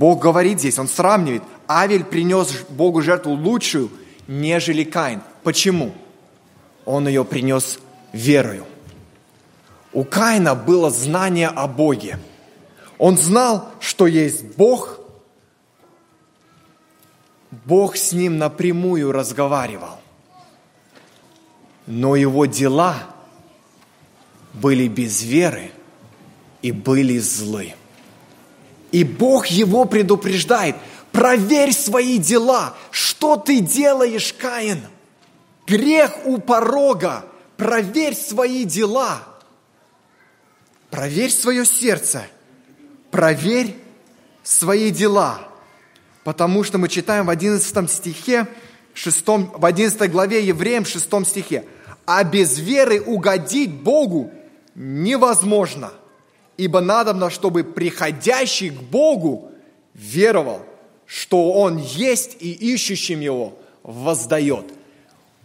Бог 0.00 0.22
говорит 0.22 0.60
здесь, 0.60 0.78
Он 0.78 0.88
сравнивает. 0.88 1.42
Авель 1.68 2.04
принес 2.04 2.64
Богу 2.70 3.02
жертву 3.02 3.32
лучшую, 3.32 3.90
нежели 4.26 4.82
Каин. 4.82 5.20
Почему? 5.42 5.92
Он 6.86 7.06
ее 7.06 7.22
принес 7.22 7.78
верою. 8.14 8.64
У 9.92 10.04
Каина 10.04 10.54
было 10.54 10.88
знание 10.90 11.48
о 11.48 11.66
Боге. 11.66 12.18
Он 12.96 13.18
знал, 13.18 13.68
что 13.78 14.06
есть 14.06 14.42
Бог. 14.56 15.00
Бог 17.50 17.98
с 17.98 18.14
ним 18.14 18.38
напрямую 18.38 19.12
разговаривал. 19.12 20.00
Но 21.86 22.16
его 22.16 22.46
дела 22.46 22.96
были 24.54 24.88
без 24.88 25.22
веры 25.22 25.72
и 26.62 26.72
были 26.72 27.18
злы. 27.18 27.74
И 28.92 29.04
Бог 29.04 29.46
его 29.46 29.84
предупреждает, 29.84 30.76
проверь 31.12 31.72
свои 31.72 32.18
дела, 32.18 32.74
что 32.90 33.36
ты 33.36 33.60
делаешь, 33.60 34.32
Каин? 34.32 34.80
Грех 35.66 36.26
у 36.26 36.38
порога, 36.38 37.24
проверь 37.56 38.16
свои 38.16 38.64
дела. 38.64 39.22
Проверь 40.90 41.30
свое 41.30 41.64
сердце, 41.64 42.26
проверь 43.12 43.76
свои 44.42 44.90
дела. 44.90 45.48
Потому 46.24 46.64
что 46.64 46.78
мы 46.78 46.88
читаем 46.88 47.26
в 47.26 47.30
11 47.30 47.90
стихе, 47.90 48.48
6, 48.94 49.24
в 49.26 49.64
11 49.64 50.10
главе 50.10 50.44
Евреям, 50.44 50.84
6 50.84 51.26
стихе, 51.26 51.64
а 52.06 52.24
без 52.24 52.58
веры 52.58 53.00
угодить 53.00 53.70
Богу 53.70 54.32
невозможно– 54.74 55.92
ибо 56.60 56.82
надобно, 56.82 57.30
чтобы 57.30 57.64
приходящий 57.64 58.68
к 58.68 58.82
Богу 58.82 59.50
веровал, 59.94 60.60
что 61.06 61.52
Он 61.52 61.78
есть 61.78 62.36
и 62.38 62.52
ищущим 62.52 63.20
Его 63.20 63.54
воздает. 63.82 64.66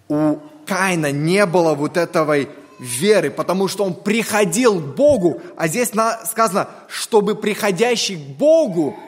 У 0.09 0.39
Каина 0.65 1.13
не 1.13 1.45
было 1.45 1.73
вот 1.73 1.95
этой 1.95 2.49
веры, 2.79 3.31
потому 3.31 3.69
что 3.69 3.85
он 3.85 3.93
приходил 3.93 4.81
к 4.81 4.95
Богу, 4.95 5.41
а 5.55 5.69
здесь 5.69 5.91
сказано, 6.25 6.67
чтобы 6.89 7.35
приходящий 7.35 8.17
к 8.17 8.37
Богу 8.37 8.99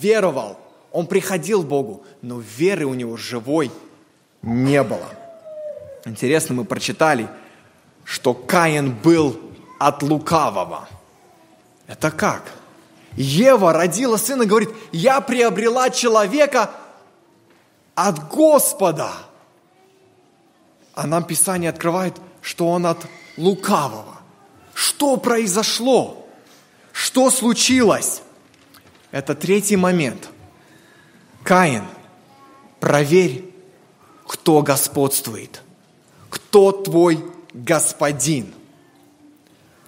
веровал. 0.00 0.58
Он 0.92 1.08
приходил 1.08 1.64
к 1.64 1.66
Богу, 1.66 2.04
но 2.22 2.40
веры 2.56 2.84
у 2.84 2.94
него 2.94 3.16
живой 3.16 3.72
не 4.40 4.84
было. 4.84 5.08
Интересно, 6.04 6.54
мы 6.54 6.64
прочитали, 6.64 7.26
что 8.04 8.34
Каин 8.34 8.94
был 9.02 9.40
от 9.80 10.04
лукавого– 10.04 10.88
это 11.86 12.10
как? 12.10 12.42
Ева 13.16 13.72
родила 13.72 14.18
сына 14.18 14.44
говорит, 14.44 14.70
я 14.92 15.20
приобрела 15.20 15.90
человека 15.90 16.70
от 17.94 18.28
Господа. 18.28 19.12
А 20.94 21.06
нам 21.06 21.24
Писание 21.24 21.70
открывает, 21.70 22.16
что 22.42 22.68
он 22.68 22.86
от 22.86 23.06
лукавого. 23.36 24.16
Что 24.74 25.16
произошло? 25.16 26.26
Что 26.92 27.30
случилось? 27.30 28.22
Это 29.10 29.34
третий 29.34 29.76
момент. 29.76 30.28
Каин, 31.42 31.84
проверь, 32.80 33.44
кто 34.26 34.62
господствует. 34.62 35.62
Кто 36.28 36.72
твой 36.72 37.24
господин. 37.54 38.52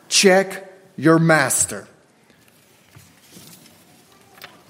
Check 0.08 0.67
your 0.98 1.18
master. 1.18 1.84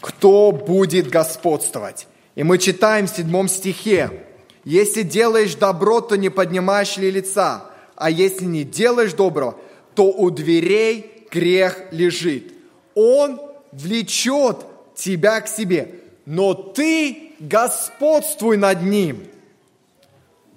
Кто 0.00 0.52
будет 0.52 1.08
господствовать? 1.08 2.06
И 2.36 2.44
мы 2.44 2.58
читаем 2.58 3.06
в 3.06 3.10
седьмом 3.10 3.48
стихе. 3.48 4.26
Если 4.64 5.02
делаешь 5.02 5.56
добро, 5.56 6.00
то 6.00 6.14
не 6.16 6.28
поднимаешь 6.28 6.96
ли 6.98 7.10
лица? 7.10 7.64
А 7.96 8.10
если 8.10 8.44
не 8.44 8.62
делаешь 8.62 9.14
добро, 9.14 9.58
то 9.94 10.12
у 10.12 10.30
дверей 10.30 11.26
грех 11.32 11.88
лежит. 11.90 12.52
Он 12.94 13.40
влечет 13.72 14.58
тебя 14.94 15.40
к 15.40 15.48
себе, 15.48 15.94
но 16.26 16.54
ты 16.54 17.32
господствуй 17.40 18.56
над 18.56 18.82
ним. 18.82 19.26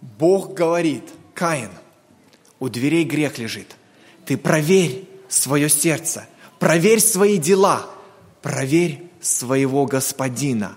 Бог 0.01 0.53
говорит, 0.53 1.03
Каин, 1.34 1.71
у 2.60 2.69
дверей 2.69 3.05
грех 3.05 3.38
лежит. 3.38 3.75
Ты 4.25 4.38
проверь, 4.38 5.07
свое 5.32 5.70
сердце, 5.70 6.28
проверь 6.60 7.00
свои 7.00 7.38
дела, 7.38 7.88
проверь 8.41 9.02
своего 9.22 9.86
господина. 9.86 10.76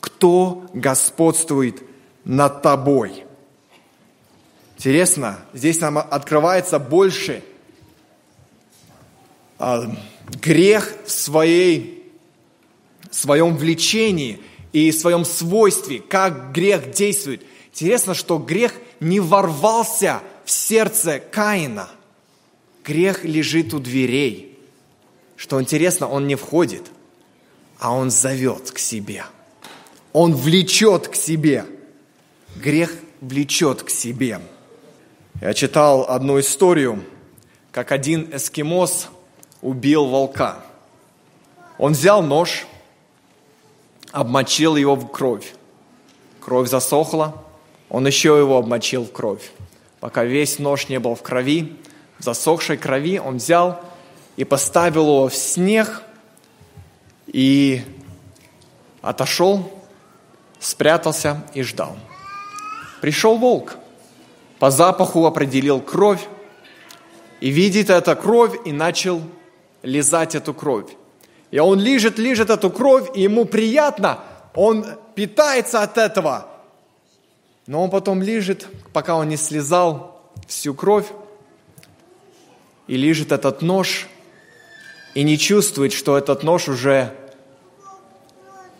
Кто 0.00 0.66
господствует 0.72 1.82
над 2.24 2.62
тобой? 2.62 3.24
Интересно, 4.76 5.40
здесь 5.52 5.80
нам 5.80 5.98
открывается 5.98 6.78
больше 6.78 7.42
э, 9.58 9.80
грех 10.40 10.94
в 11.04 11.10
своей, 11.10 12.12
в 13.10 13.14
своем 13.16 13.56
влечении 13.56 14.40
и 14.72 14.92
в 14.92 14.94
своем 14.94 15.24
свойстве, 15.24 15.98
как 15.98 16.52
грех 16.52 16.92
действует. 16.92 17.42
Интересно, 17.72 18.14
что 18.14 18.38
грех 18.38 18.72
не 19.00 19.18
ворвался 19.18 20.20
в 20.44 20.50
сердце 20.52 21.18
Каина– 21.18 21.88
Грех 22.88 23.26
лежит 23.26 23.74
у 23.74 23.80
дверей. 23.80 24.58
Что 25.36 25.60
интересно, 25.60 26.08
он 26.08 26.26
не 26.26 26.36
входит, 26.36 26.84
а 27.78 27.92
он 27.92 28.10
зовет 28.10 28.70
к 28.70 28.78
себе. 28.78 29.26
Он 30.14 30.34
влечет 30.34 31.08
к 31.08 31.14
себе. 31.14 31.66
Грех 32.56 32.94
влечет 33.20 33.82
к 33.82 33.90
себе. 33.90 34.40
Я 35.42 35.52
читал 35.52 36.06
одну 36.08 36.40
историю, 36.40 37.04
как 37.72 37.92
один 37.92 38.30
эскимос 38.32 39.08
убил 39.60 40.06
волка. 40.06 40.64
Он 41.76 41.92
взял 41.92 42.22
нож, 42.22 42.66
обмочил 44.12 44.76
его 44.76 44.94
в 44.94 45.10
кровь. 45.10 45.52
Кровь 46.40 46.70
засохла, 46.70 47.44
он 47.90 48.06
еще 48.06 48.38
его 48.38 48.56
обмочил 48.56 49.04
в 49.04 49.12
кровь. 49.12 49.52
Пока 50.00 50.24
весь 50.24 50.58
нож 50.58 50.88
не 50.88 50.98
был 50.98 51.14
в 51.14 51.22
крови, 51.22 51.76
засохшей 52.18 52.76
крови, 52.76 53.18
он 53.18 53.36
взял 53.36 53.80
и 54.36 54.44
поставил 54.44 55.04
его 55.04 55.28
в 55.28 55.34
снег 55.34 56.02
и 57.26 57.82
отошел, 59.02 59.72
спрятался 60.60 61.44
и 61.54 61.62
ждал. 61.62 61.96
Пришел 63.00 63.36
волк, 63.36 63.76
по 64.58 64.70
запаху 64.70 65.26
определил 65.26 65.80
кровь, 65.80 66.26
и 67.40 67.50
видит 67.50 67.90
эту 67.90 68.16
кровь, 68.16 68.54
и 68.64 68.72
начал 68.72 69.22
лизать 69.82 70.34
эту 70.34 70.52
кровь. 70.52 70.90
И 71.50 71.58
он 71.58 71.78
лижет, 71.78 72.18
лижет 72.18 72.50
эту 72.50 72.70
кровь, 72.70 73.08
и 73.14 73.22
ему 73.22 73.44
приятно, 73.44 74.20
он 74.54 74.84
питается 75.14 75.82
от 75.82 75.96
этого. 75.98 76.48
Но 77.66 77.84
он 77.84 77.90
потом 77.90 78.22
лижет, 78.22 78.66
пока 78.92 79.14
он 79.14 79.28
не 79.28 79.36
слезал 79.36 80.20
всю 80.46 80.74
кровь, 80.74 81.06
и 82.88 82.96
лижет 82.96 83.30
этот 83.30 83.62
нож, 83.62 84.08
и 85.14 85.22
не 85.22 85.38
чувствует, 85.38 85.92
что 85.92 86.18
этот 86.18 86.42
нож 86.42 86.68
уже 86.68 87.14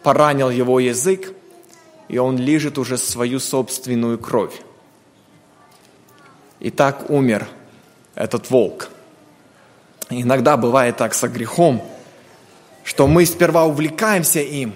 поранил 0.02 0.50
его 0.50 0.80
язык, 0.80 1.32
и 2.08 2.18
он 2.18 2.38
лижет 2.38 2.78
уже 2.78 2.96
свою 2.96 3.38
собственную 3.38 4.18
кровь. 4.18 4.62
И 6.60 6.70
так 6.70 7.10
умер 7.10 7.46
этот 8.14 8.50
волк. 8.50 8.88
иногда 10.10 10.56
бывает 10.56 10.96
так 10.96 11.14
со 11.14 11.28
грехом, 11.28 11.82
что 12.82 13.06
мы 13.06 13.26
сперва 13.26 13.66
увлекаемся 13.66 14.40
им 14.40 14.72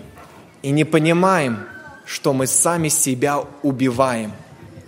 и 0.60 0.70
не 0.70 0.84
понимаем, 0.84 1.64
что 2.04 2.34
мы 2.34 2.46
сами 2.46 2.88
себя 2.88 3.42
убиваем, 3.62 4.32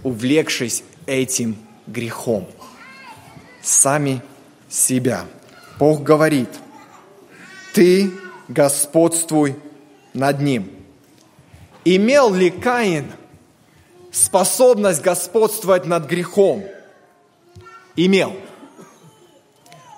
увлекшись 0.03 0.85
этим 1.07 1.57
грехом. 1.87 2.47
Сами 3.63 4.21
себя. 4.75 5.27
Бог 5.79 6.03
говорит, 6.03 6.49
ты 7.73 8.13
господствуй 8.49 9.57
над 10.13 10.41
ним. 10.41 10.71
Имел 11.85 12.33
ли 12.33 12.51
Каин 12.51 13.13
способность 14.11 15.03
господствовать 15.03 15.87
над 15.87 16.07
грехом? 16.07 16.65
Имел. 17.97 18.35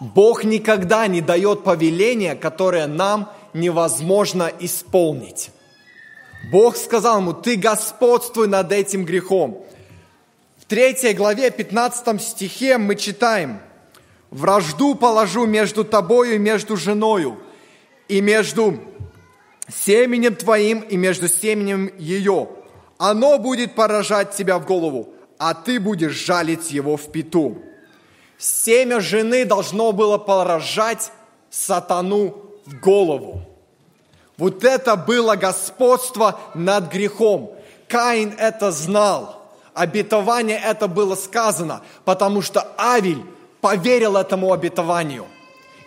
Бог 0.00 0.44
никогда 0.44 1.06
не 1.06 1.22
дает 1.22 1.64
повеления, 1.64 2.34
которое 2.34 2.86
нам 2.86 3.32
невозможно 3.54 4.52
исполнить. 4.60 5.50
Бог 6.50 6.76
сказал 6.76 7.20
ему, 7.20 7.32
ты 7.32 7.56
господствуй 7.56 8.46
над 8.46 8.70
этим 8.72 9.04
грехом. 9.04 9.64
В 10.58 10.66
третьей 10.66 11.14
главе, 11.14 11.50
15 11.50 12.20
стихе 12.20 12.76
мы 12.76 12.96
читаем, 12.96 13.60
«Вражду 14.30 14.94
положу 14.94 15.46
между 15.46 15.84
тобою 15.84 16.34
и 16.34 16.38
между 16.38 16.76
женою, 16.76 17.38
и 18.08 18.20
между 18.20 18.78
семенем 19.68 20.34
твоим 20.34 20.80
и 20.80 20.96
между 20.96 21.28
семенем 21.28 21.90
ее. 21.98 22.48
Оно 22.98 23.38
будет 23.38 23.74
поражать 23.74 24.34
тебя 24.34 24.58
в 24.58 24.66
голову, 24.66 25.14
а 25.38 25.54
ты 25.54 25.78
будешь 25.80 26.12
жалить 26.12 26.70
его 26.70 26.96
в 26.96 27.10
пету». 27.12 27.62
Семя 28.38 29.00
жены 29.00 29.44
должно 29.44 29.92
было 29.92 30.18
поражать 30.18 31.10
сатану 31.50 32.42
в 32.66 32.80
голову. 32.80 33.42
Вот 34.36 34.64
это 34.64 34.96
было 34.96 35.36
господство 35.36 36.38
над 36.54 36.92
грехом. 36.92 37.54
Каин 37.88 38.34
это 38.38 38.70
знал. 38.70 39.42
Обетование 39.72 40.58
это 40.58 40.88
было 40.88 41.14
сказано, 41.14 41.82
потому 42.04 42.42
что 42.42 42.74
Авель 42.78 43.22
поверил 43.66 44.16
этому 44.16 44.52
обетованию. 44.52 45.26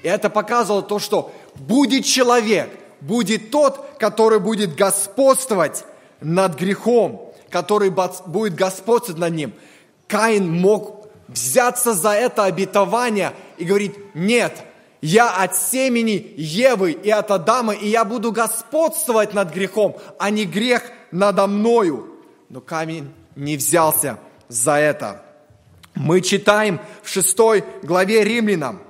И 0.04 0.08
это 0.10 0.30
показывало 0.30 0.84
то, 0.84 1.00
что 1.00 1.32
будет 1.56 2.04
человек, 2.04 2.70
будет 3.00 3.52
тот, 3.52 3.96
который 3.98 4.42
будет 4.42 4.76
господствовать 4.76 5.86
над 6.20 6.60
грехом, 6.60 7.32
который 7.50 7.90
будет 7.90 8.56
господствовать 8.56 9.18
над 9.18 9.34
ним. 9.34 9.54
Каин 10.08 10.52
мог 10.52 11.08
взяться 11.30 11.94
за 11.94 12.10
это 12.10 12.44
обетование 12.44 13.32
и 13.58 13.64
говорить, 13.64 13.96
нет, 14.14 14.58
я 15.02 15.34
от 15.42 15.56
семени 15.56 16.34
Евы 16.36 16.92
и 16.92 17.10
от 17.10 17.32
Адама, 17.32 17.72
и 17.72 17.88
я 17.88 18.04
буду 18.04 18.34
господствовать 18.34 19.34
над 19.34 19.54
грехом, 19.54 19.96
а 20.18 20.32
не 20.32 20.44
грех 20.44 20.84
надо 21.12 21.48
мною. 21.48 22.14
Но 22.50 22.60
камень 22.60 23.14
не 23.38 23.56
взялся 23.56 24.20
за 24.50 24.74
это. 24.74 25.29
Мы 25.96 26.22
читаем 26.22 26.80
в 27.04 27.10
шестой 27.10 27.64
главе 27.84 28.24
Римлянам. 28.24 28.82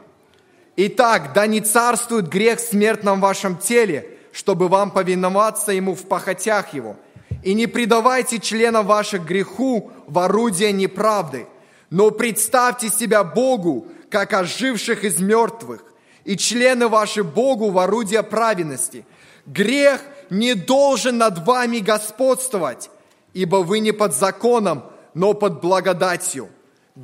Итак, 0.76 1.34
да 1.34 1.48
не 1.48 1.62
царствует 1.62 2.30
грех 2.30 2.60
в 2.60 2.68
смертном 2.70 3.20
вашем 3.20 3.58
теле, 3.58 4.18
чтобы 4.32 4.68
вам 4.68 4.92
повиноваться 4.92 5.72
ему 5.72 5.96
в 5.96 6.08
похотях 6.08 6.74
его. 6.74 6.96
И 7.44 7.54
не 7.54 7.68
предавайте 7.68 8.40
членов 8.40 8.86
ваших 8.86 9.26
греху 9.26 9.92
в 10.08 10.20
орудие 10.20 10.72
неправды, 10.72 11.48
но 11.90 12.12
представьте 12.12 12.90
себя 12.90 13.24
Богу, 13.24 13.88
как 14.10 14.34
оживших 14.34 15.04
из 15.04 15.20
мертвых, 15.20 15.84
и 16.26 16.36
члены 16.38 16.88
ваши 16.88 17.24
Богу 17.24 17.72
в 17.72 17.80
орудие 17.80 18.24
праведности. 18.24 19.06
Грех 19.46 20.02
не 20.30 20.54
должен 20.54 21.18
над 21.18 21.46
вами 21.46 21.80
господствовать, 21.80 22.90
ибо 23.34 23.58
вы 23.58 23.80
не 23.80 23.92
под 23.92 24.14
законом, 24.14 24.84
но 25.14 25.34
под 25.34 25.62
благодатью. 25.62 26.50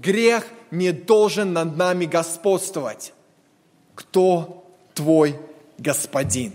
Грех 0.02 0.46
не 0.72 0.92
должен 0.92 1.54
над 1.54 1.78
нами 1.78 2.06
господствовать. 2.06 3.14
Кто 3.96 4.66
твой 4.94 5.40
господин? 5.78 6.54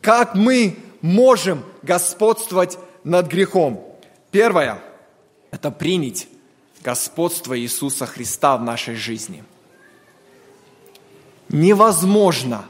Как 0.00 0.34
мы 0.34 0.76
можем 1.00 1.64
господствовать 1.82 2.78
над 3.04 3.26
грехом? 3.26 3.84
Первое– 4.30 4.80
это 5.50 5.70
принять 5.70 6.28
господство 6.82 7.58
Иисуса 7.58 8.06
Христа 8.06 8.56
в 8.56 8.62
нашей 8.62 8.94
жизни– 8.94 9.44
невозможно, 11.52 12.64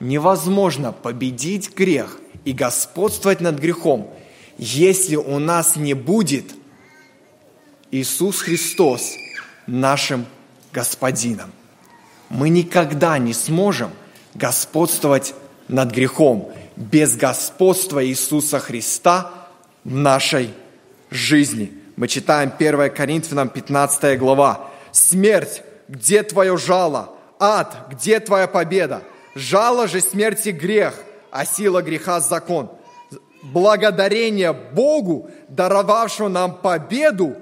невозможно 0.00 0.92
победить 0.92 1.74
грех 1.74 2.18
и 2.44 2.52
господствовать 2.52 3.40
над 3.40 3.58
грехом, 3.58 4.10
если 4.56 5.16
у 5.16 5.38
нас 5.38 5.76
не 5.76 5.94
будет 5.94 6.54
Иисус 7.90 8.42
Христос 8.42 9.12
нашим 9.66 10.26
Господином. 10.72 11.52
Мы 12.28 12.50
никогда 12.50 13.18
не 13.18 13.32
сможем 13.32 13.90
господствовать 14.34 15.34
над 15.68 15.90
грехом 15.92 16.52
без 16.76 17.16
господства 17.16 18.04
Иисуса 18.04 18.58
Христа 18.58 19.30
в 19.84 19.94
нашей 19.94 20.50
жизни. 21.10 21.72
Мы 21.96 22.08
читаем 22.08 22.52
1 22.56 22.90
Коринфянам 22.94 23.48
15 23.48 24.18
глава. 24.18 24.70
«Смерть, 24.92 25.62
где 25.88 26.22
твое 26.22 26.56
жало? 26.56 27.18
ад, 27.38 27.88
где 27.90 28.20
твоя 28.20 28.46
победа? 28.46 29.02
Жало 29.34 29.86
же 29.88 30.00
смерти 30.00 30.50
грех, 30.50 30.94
а 31.30 31.44
сила 31.44 31.82
греха 31.82 32.20
закон. 32.20 32.70
Благодарение 33.42 34.52
Богу, 34.52 35.30
даровавшему 35.48 36.28
нам 36.28 36.56
победу 36.56 37.36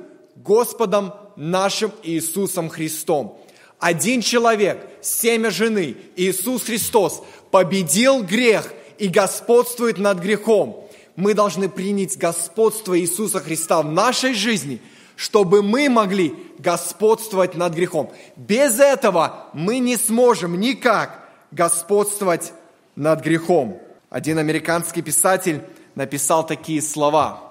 Господом 0.47 1.12
нашим 1.36 1.92
Иисусом 2.03 2.68
Христом. 2.68 3.38
Один 3.78 4.22
человек, 4.22 4.86
семя 5.03 5.51
жены, 5.51 5.97
Иисус 6.16 6.62
Христос, 6.64 7.22
победил 7.51 8.22
грех 8.22 8.72
и 8.99 9.09
господствует 9.09 9.99
над 9.99 10.18
грехом. 10.18 10.88
Мы 11.16 11.34
должны 11.34 11.68
принять 11.68 12.16
господство 12.16 12.99
Иисуса 12.99 13.40
Христа 13.40 13.82
в 13.82 13.92
нашей 13.92 14.34
жизни– 14.34 14.80
чтобы 15.16 15.62
мы 15.62 15.88
могли 15.88 16.34
господствовать 16.59 17.55
над 17.55 17.74
грехом. 17.74 18.12
Без 18.36 18.78
этого 18.78 19.47
мы 19.55 19.78
не 19.78 19.97
сможем 19.97 20.61
никак 20.61 21.26
господствовать 21.51 22.53
над 22.94 23.22
грехом. 23.22 23.80
Один 24.11 24.38
американский 24.38 25.03
писатель 25.03 25.62
написал 25.94 26.47
такие 26.47 26.82
слова. 26.82 27.42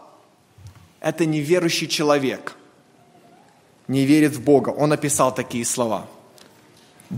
Это 1.02 1.26
неверующий 1.26 1.88
человек, 1.88 2.56
не 3.88 4.06
верит 4.06 4.34
в 4.36 4.44
Бога. 4.44 4.70
Он 4.70 4.90
написал 4.90 5.34
такие 5.34 5.66
слова. 5.66 6.08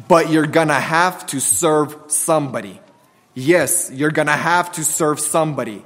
But 0.09 0.30
you're 0.30 0.51
gonna 0.51 0.80
have 0.80 1.26
to 1.28 1.39
serve 1.39 1.95
somebody. 2.09 2.80
Yes, 3.36 3.89
you're 3.91 4.11
gonna 4.11 4.36
have 4.36 4.72
to 4.74 4.84
serve 4.84 5.20
somebody. 5.20 5.84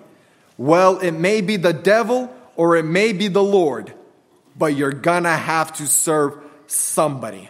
Well, 0.58 1.00
it 1.00 1.12
may 1.12 1.42
be 1.42 1.58
the 1.58 1.74
devil 1.74 2.30
or 2.56 2.78
it 2.78 2.86
may 2.86 3.14
be 3.14 3.28
the 3.28 3.44
Lord– 3.44 3.94
but 4.56 4.76
you're 4.76 4.92
gonna 4.92 5.36
have 5.36 5.74
to 5.74 5.88
serve 5.88 6.38
somebody. 6.68 7.50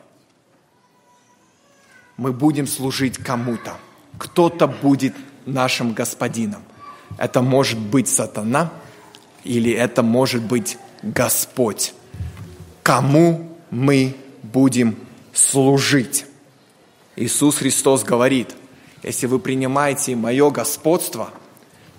Мы 2.17 2.31
будем 2.33 2.67
служить 2.67 3.17
кому-то. 3.17 3.77
Кто-то 4.17 4.67
будет 4.67 5.15
нашим 5.45 5.93
господином. 5.93 6.63
Это 7.17 7.41
может 7.41 7.79
быть 7.79 8.07
сатана, 8.07 8.71
или 9.43 9.71
это 9.71 10.03
может 10.03 10.43
быть 10.43 10.77
Господь. 11.01 11.93
Кому 12.83 13.57
мы 13.69 14.15
будем 14.41 14.97
служить? 15.33 16.25
Иисус 17.15 17.57
Христос 17.57 18.03
говорит, 18.03 18.55
если 19.03 19.27
вы 19.27 19.39
принимаете 19.39 20.15
мое 20.15 20.49
господство, 20.49 21.29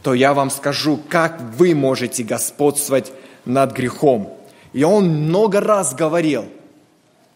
то 0.02 0.14
я 0.14 0.34
вам 0.34 0.50
скажу, 0.50 1.00
как 1.08 1.40
вы 1.56 1.74
можете 1.74 2.24
господствовать 2.24 3.12
над 3.44 3.72
грехом. 3.72 4.36
И 4.72 4.82
он 4.84 5.08
много 5.08 5.60
раз 5.60 5.94
говорил, 5.94 6.46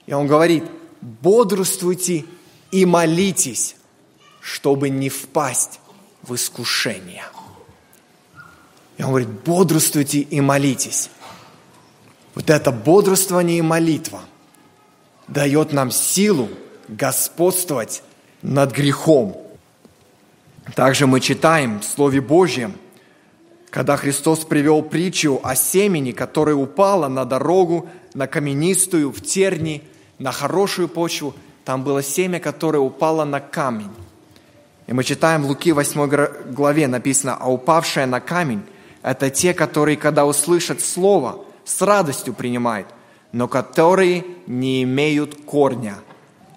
и 0.06 0.12
он 0.12 0.26
говорит, 0.26 0.64
бодрствуйте 1.00 2.24
и 2.70 2.84
молитесь, 2.84 3.76
чтобы 4.40 4.88
не 4.88 5.08
впасть 5.08 5.80
в 6.22 6.34
искушение. 6.34 7.24
И 8.96 9.02
он 9.02 9.10
говорит, 9.10 9.28
бодрствуйте 9.28 10.20
и 10.20 10.40
молитесь. 10.40 11.10
Вот 12.36 12.50
это 12.50 12.70
бодрствование 12.70 13.58
и 13.58 13.62
молитва 13.62 14.20
дает 15.26 15.72
нам 15.72 15.90
силу 15.90 16.50
господствовать 16.86 18.02
над 18.42 18.72
грехом. 18.72 19.40
Также 20.74 21.06
мы 21.06 21.20
читаем 21.20 21.80
в 21.80 21.84
Слове 21.84 22.20
Божьем, 22.20 22.74
когда 23.70 23.96
Христос 23.96 24.40
привел 24.40 24.82
притчу 24.82 25.40
о 25.42 25.54
семени, 25.54 26.12
которое 26.12 26.54
упало 26.54 27.08
на 27.08 27.24
дорогу, 27.24 27.88
на 28.12 28.26
каменистую, 28.26 29.12
в 29.12 29.22
терни, 29.22 29.82
на 30.18 30.30
хорошую 30.30 30.88
почву. 30.88 31.34
Там 31.64 31.84
было 31.84 32.02
семя, 32.02 32.38
которое 32.38 32.80
упало 32.80 33.24
на 33.24 33.40
камень. 33.40 33.90
И 34.86 34.92
мы 34.92 35.04
читаем 35.04 35.42
в 35.42 35.46
Луки 35.46 35.72
8 35.72 36.52
главе 36.52 36.86
написано, 36.86 37.34
а 37.40 37.50
упавшее 37.50 38.04
на 38.04 38.20
камень– 38.20 38.62
это 39.02 39.30
те, 39.30 39.54
которые, 39.54 39.96
когда 39.96 40.26
услышат 40.26 40.82
Слово, 40.82 41.45
с 41.66 41.82
радостью 41.82 42.32
принимают, 42.32 42.86
но 43.32 43.48
которые 43.48 44.24
не 44.46 44.84
имеют 44.84 45.44
корня 45.44 45.98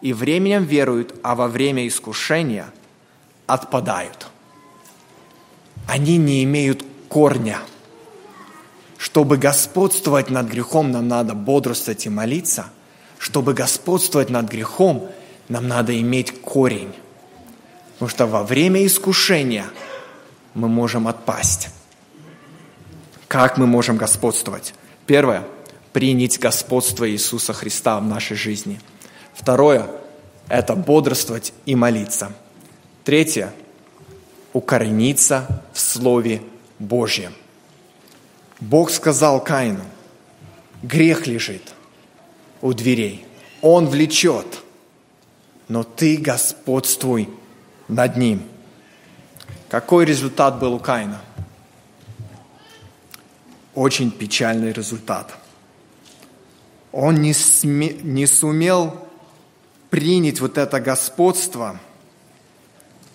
и 0.01 0.13
временем 0.13 0.63
веруют, 0.63 1.15
а 1.23 1.35
во 1.35 1.47
время 1.49 1.85
искушения 1.87 2.71
отпадают. 3.47 4.27
Они 5.87 6.17
не 6.17 6.43
имеют 6.43 6.85
корня. 7.09 7.59
Чтобы 8.97 9.37
господствовать 9.37 10.29
над 10.29 10.47
грехом, 10.47 10.91
нам 10.91 11.07
надо 11.07 11.33
бодрствовать 11.33 12.05
и 12.05 12.09
молиться. 12.09 12.67
Чтобы 13.17 13.53
господствовать 13.53 14.29
над 14.29 14.47
грехом, 14.49 15.09
нам 15.47 15.67
надо 15.67 15.99
иметь 15.99 16.39
корень. 16.41 16.93
Потому 17.93 18.09
что 18.09 18.27
во 18.27 18.43
время 18.43 18.85
искушения 18.85 19.65
мы 20.53 20.67
можем 20.67 21.07
отпасть. 21.07 21.69
Как 23.27 23.57
мы 23.57 23.65
можем 23.65 23.97
господствовать? 23.97 24.75
Первое– 25.09 25.43
принять 25.91 26.37
господство 26.37 27.09
Иисуса 27.09 27.51
Христа 27.51 27.99
в 27.99 28.05
нашей 28.05 28.37
жизни. 28.37 28.79
Второе– 29.33 29.87
это 30.47 30.75
бодрствовать 30.75 31.51
и 31.65 31.73
молиться. 31.73 32.31
Третье– 33.03 33.51
укорениться 34.53 35.63
в 35.73 35.79
Слове 35.79 36.43
Божьем. 36.77 37.33
Бог 38.59 38.91
сказал 38.91 39.43
Каину, 39.43 39.83
грех 40.83 41.25
лежит 41.25 41.73
у 42.61 42.73
дверей, 42.73 43.25
он 43.63 43.87
влечет, 43.87 44.59
но 45.67 45.81
ты 45.81 46.17
господствуй 46.17 47.29
над 47.87 48.15
ним. 48.15 48.43
Какой 49.69 50.05
результат 50.05 50.59
был 50.59 50.75
у 50.75 50.79
Каина? 50.79 51.19
Очень 53.79 54.11
печальный 54.11 54.73
результат. 54.73 55.33
Он 56.91 57.21
не, 57.21 57.33
сме, 57.33 57.93
не 57.93 58.25
сумел 58.25 59.07
принять 59.89 60.41
вот 60.41 60.57
это 60.57 60.81
господство 60.81 61.79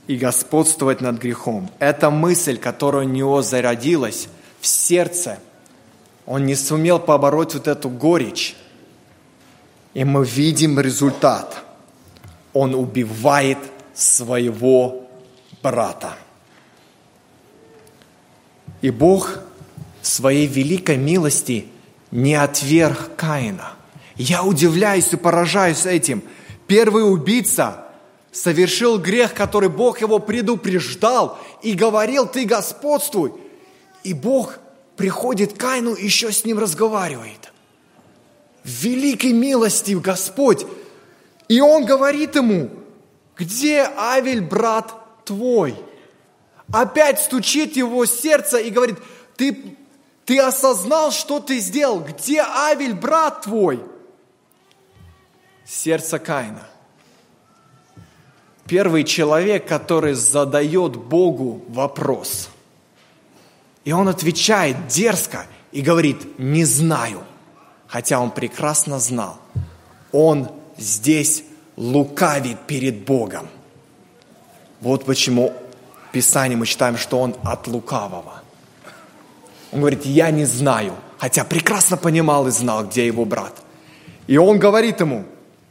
и 0.06 0.16
господствовать 0.16 1.02
над 1.02 1.20
грехом. 1.20 1.70
Эта 1.80 2.08
мысль, 2.08 2.56
которая 2.56 3.04
у 3.04 3.08
него 3.10 3.42
зародилась 3.42 4.28
в 4.62 4.66
сердце, 4.66 5.38
он 6.24 6.46
не 6.46 6.54
сумел 6.54 6.98
побороть 6.98 7.52
вот 7.52 7.68
эту 7.68 7.90
горечь. 7.90 8.56
И 9.92 10.02
мы 10.02 10.24
видим 10.24 10.80
результат. 10.80 11.62
Он 12.54 12.74
убивает 12.74 13.58
своего 13.92 15.10
брата. 15.62 16.14
И 18.80 18.88
Бог 18.88 19.40
своей 20.06 20.46
великой 20.46 20.96
милости 20.96 21.66
не 22.10 22.34
отверг 22.34 23.16
Каина. 23.16 23.72
Я 24.16 24.44
удивляюсь 24.44 25.12
и 25.12 25.16
поражаюсь 25.16 25.86
этим. 25.86 26.22
Первый 26.66 27.10
убийца 27.10 27.84
совершил 28.30 28.98
грех, 28.98 29.34
который 29.34 29.68
Бог 29.68 30.00
его 30.00 30.18
предупреждал 30.18 31.38
и 31.62 31.72
говорил, 31.72 32.26
ты 32.26 32.44
господствуй. 32.44 33.32
И 34.02 34.12
Бог 34.12 34.58
приходит 34.96 35.54
к 35.54 35.56
Каину 35.56 35.94
и 35.94 36.04
еще 36.04 36.30
с 36.32 36.44
ним 36.44 36.58
разговаривает. 36.58 37.52
Великой 38.62 39.32
милости 39.32 39.92
Господь. 39.92 40.64
И 41.48 41.60
он 41.60 41.84
говорит 41.84 42.36
ему, 42.36 42.70
где 43.36 43.88
Авель, 43.96 44.40
брат 44.40 44.94
твой? 45.24 45.74
Опять 46.72 47.20
стучит 47.20 47.76
его 47.76 48.06
сердце 48.06 48.58
и 48.58 48.70
говорит, 48.70 48.96
ты, 49.36 49.76
ты 50.24 50.38
осознал, 50.38 51.10
что 51.10 51.40
ты 51.40 51.58
сделал? 51.58 52.00
Где 52.00 52.40
Авель, 52.40 52.94
брат 52.94 53.42
твой? 53.42 53.82
Сердце 55.66 56.18
Каина. 56.18 56.66
Первый 58.66 59.04
человек, 59.04 59.68
который 59.68 60.14
задает 60.14 60.96
Богу 60.96 61.62
вопрос. 61.68 62.48
И 63.84 63.92
он 63.92 64.08
отвечает 64.08 64.88
дерзко 64.88 65.46
и 65.72 65.82
говорит, 65.82 66.38
не 66.38 66.64
знаю. 66.64 67.22
Хотя 67.86 68.18
он 68.20 68.30
прекрасно 68.30 68.98
знал. 68.98 69.38
Он 70.10 70.50
здесь 70.78 71.44
лукавит 71.76 72.60
перед 72.66 73.04
Богом. 73.04 73.48
Вот 74.80 75.04
почему 75.04 75.52
в 76.08 76.12
Писании 76.12 76.56
мы 76.56 76.66
читаем, 76.66 76.96
что 76.96 77.20
он 77.20 77.36
от 77.44 77.66
лукавого. 77.66 78.43
Он 79.74 79.80
говорит, 79.80 80.06
я 80.06 80.30
не 80.30 80.44
знаю, 80.44 80.94
хотя 81.18 81.44
прекрасно 81.44 81.96
понимал 81.96 82.46
и 82.46 82.52
знал, 82.52 82.84
где 82.86 83.06
его 83.06 83.24
брат. 83.24 83.54
И 84.28 84.36
он 84.36 84.58
говорит 84.58 85.00
ему, 85.00 85.24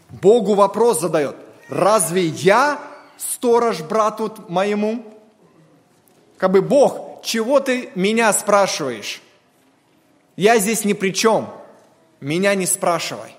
Богу 0.09 0.55
вопрос 0.55 0.99
задает, 0.99 1.37
разве 1.69 2.25
я 2.27 2.79
сторож 3.17 3.79
брату 3.81 4.31
моему? 4.49 5.05
Как 6.37 6.51
бы, 6.51 6.61
Бог, 6.61 7.23
чего 7.23 7.61
ты 7.61 7.89
меня 7.95 8.33
спрашиваешь? 8.33 9.21
Я 10.35 10.59
здесь 10.59 10.83
ни 10.83 10.93
при 10.93 11.11
чем. 11.11 11.49
Меня 12.19 12.53
не 12.55 12.65
спрашивай 12.65 13.35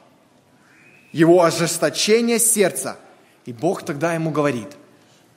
его 1.12 1.45
ожесточение 1.45 2.41
сердца. 2.41 2.97
И 3.45 3.53
Бог 3.53 3.85
тогда 3.85 4.15
ему 4.15 4.31
говорит, 4.31 4.69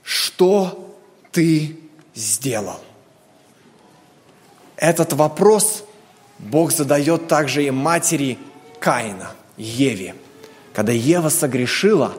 что 0.02 0.98
ты 1.32 1.78
сделал? 2.16 2.80
Этот 4.78 5.14
вопрос 5.14 5.84
Бог 6.40 6.72
задает 6.72 7.28
также 7.28 7.66
и 7.66 7.72
матери 7.72 8.40
Каина, 8.80 9.32
Еве. 9.58 10.16
Когда 10.74 10.94
Ева 10.94 11.30
согрешила, 11.30 12.14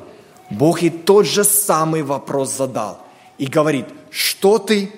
Бог 0.51 0.83
ей 0.83 0.91
тот 0.91 1.27
же 1.27 1.45
самый 1.45 2.03
вопрос 2.03 2.55
задал 2.55 3.01
и 3.39 3.47
говорит, 3.47 3.87
что 4.11 4.59
ты 4.59 4.93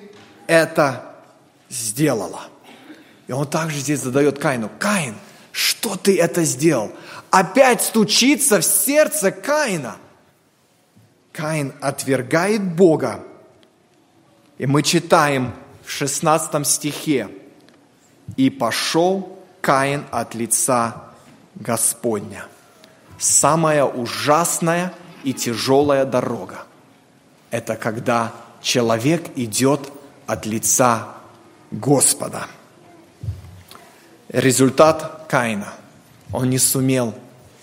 это 0.47 1.05
сделала? 1.69 2.41
И 3.29 3.33
он 3.33 3.47
также 3.47 3.79
здесь 3.79 4.01
задает 4.01 4.39
Каину, 4.39 4.71
Каин, 4.79 5.15
что 5.53 5.97
ты 5.97 6.19
это 6.19 6.43
сделал? 6.45 6.91
опять 7.31 7.83
стучится 7.83 8.61
в 8.61 8.65
сердце 8.65 9.31
Каина. 9.31 9.97
Каин 11.33 11.73
отвергает 11.81 12.63
Бога. 12.63 13.23
И 14.59 14.67
мы 14.67 14.83
читаем 14.83 15.55
в 15.85 15.91
16 15.91 16.67
стихе. 16.67 17.29
«И 18.37 18.51
пошел 18.51 19.39
Каин 19.61 20.05
от 20.11 20.35
лица 20.35 21.05
Господня». 21.55 22.45
Самая 23.19 23.85
ужасная 23.85 24.95
и 25.25 25.35
тяжелая 25.35 26.07
дорога– 26.07 26.65
это 27.51 27.77
когда 27.77 28.33
человек 28.63 29.37
идет 29.37 29.93
от 30.27 30.47
лица 30.47 31.09
Господа. 31.71 32.47
Результат 34.31 35.27
Каина– 35.29 35.75
он 36.33 36.51
не 36.51 36.59
сумел 36.59 37.15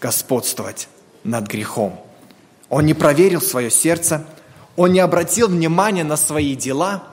господствовать 0.01 0.87
над 1.23 1.47
грехом. 1.47 1.99
Он 2.69 2.85
не 2.85 2.93
проверил 2.93 3.41
свое 3.41 3.71
сердце, 3.71 4.25
он 4.75 4.91
не 4.91 4.99
обратил 4.99 5.47
внимания 5.47 6.03
на 6.03 6.17
свои 6.17 6.55
дела, 6.55 7.03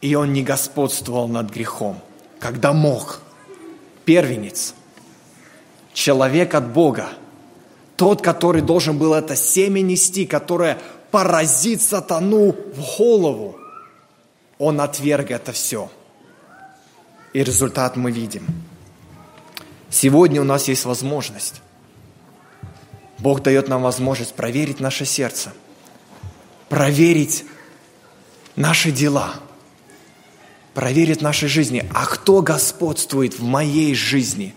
и 0.00 0.14
он 0.14 0.32
не 0.32 0.42
господствовал 0.42 1.28
над 1.28 1.50
грехом, 1.50 2.00
когда 2.44 2.74
мог. 2.74 3.20
Первенец, 4.04 4.74
человек 5.94 6.54
от 6.54 6.74
Бога, 6.74 7.08
тот, 7.96 8.20
который 8.20 8.60
должен 8.60 8.98
был 8.98 9.14
это 9.14 9.34
семя 9.34 9.80
нести, 9.80 10.26
которое 10.26 10.78
поразит 11.10 11.80
сатану 11.80 12.52
в 12.52 12.98
голову, 12.98 13.56
он 14.58 14.82
отверг 14.82 15.30
это 15.30 15.52
все. 15.52 15.90
и 17.32 17.42
результат 17.42 17.96
мы 17.96 18.12
видим. 18.12 18.44
Сегодня 19.88 20.42
у 20.42 20.44
нас 20.44 20.68
есть 20.68 20.84
возможность. 20.84 21.62
Бог 23.20 23.42
дает 23.42 23.68
нам 23.68 23.82
возможность 23.82 24.34
проверить 24.34 24.80
наше 24.80 25.06
сердце, 25.06 25.54
проверить 26.68 27.46
наши 28.54 28.90
дела, 28.90 29.32
проверить 30.74 31.22
наши 31.22 31.48
жизни. 31.48 31.88
А 31.94 32.04
кто 32.06 32.42
господствует 32.42 33.38
в 33.38 33.42
моей 33.42 33.94
жизни? 33.94 34.54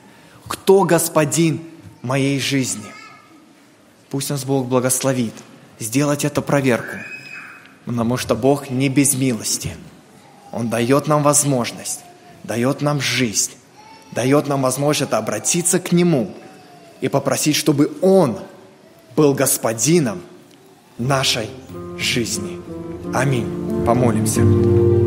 Кто 0.47 0.83
господин 0.83 1.61
моей 2.01 2.39
жизни? 2.39 2.91
Пусть 4.09 4.29
нас 4.29 4.43
Бог 4.43 4.67
благословит 4.67 5.33
сделать 5.79 6.25
эту 6.25 6.41
проверку, 6.41 6.97
потому 7.85 8.17
что 8.17 8.35
Бог 8.35 8.69
не 8.69 8.89
без 8.89 9.13
милости. 9.13 9.71
Он 10.51 10.69
дает 10.69 11.07
нам 11.07 11.23
возможность, 11.23 11.99
дает 12.43 12.81
нам 12.81 13.01
жизнь, 13.01 13.51
дает 14.11 14.47
нам 14.47 14.61
возможность 14.61 15.13
обратиться 15.13 15.79
к 15.79 15.91
Нему 15.91 16.33
и 17.01 17.09
попросить, 17.09 17.55
чтобы 17.55 17.91
Он 18.01 18.39
был 19.15 19.33
господином 19.33 20.21
нашей 20.97 21.49
жизни. 21.97 22.59
Аминь. 23.13 23.83
Помолимся. 23.85 25.06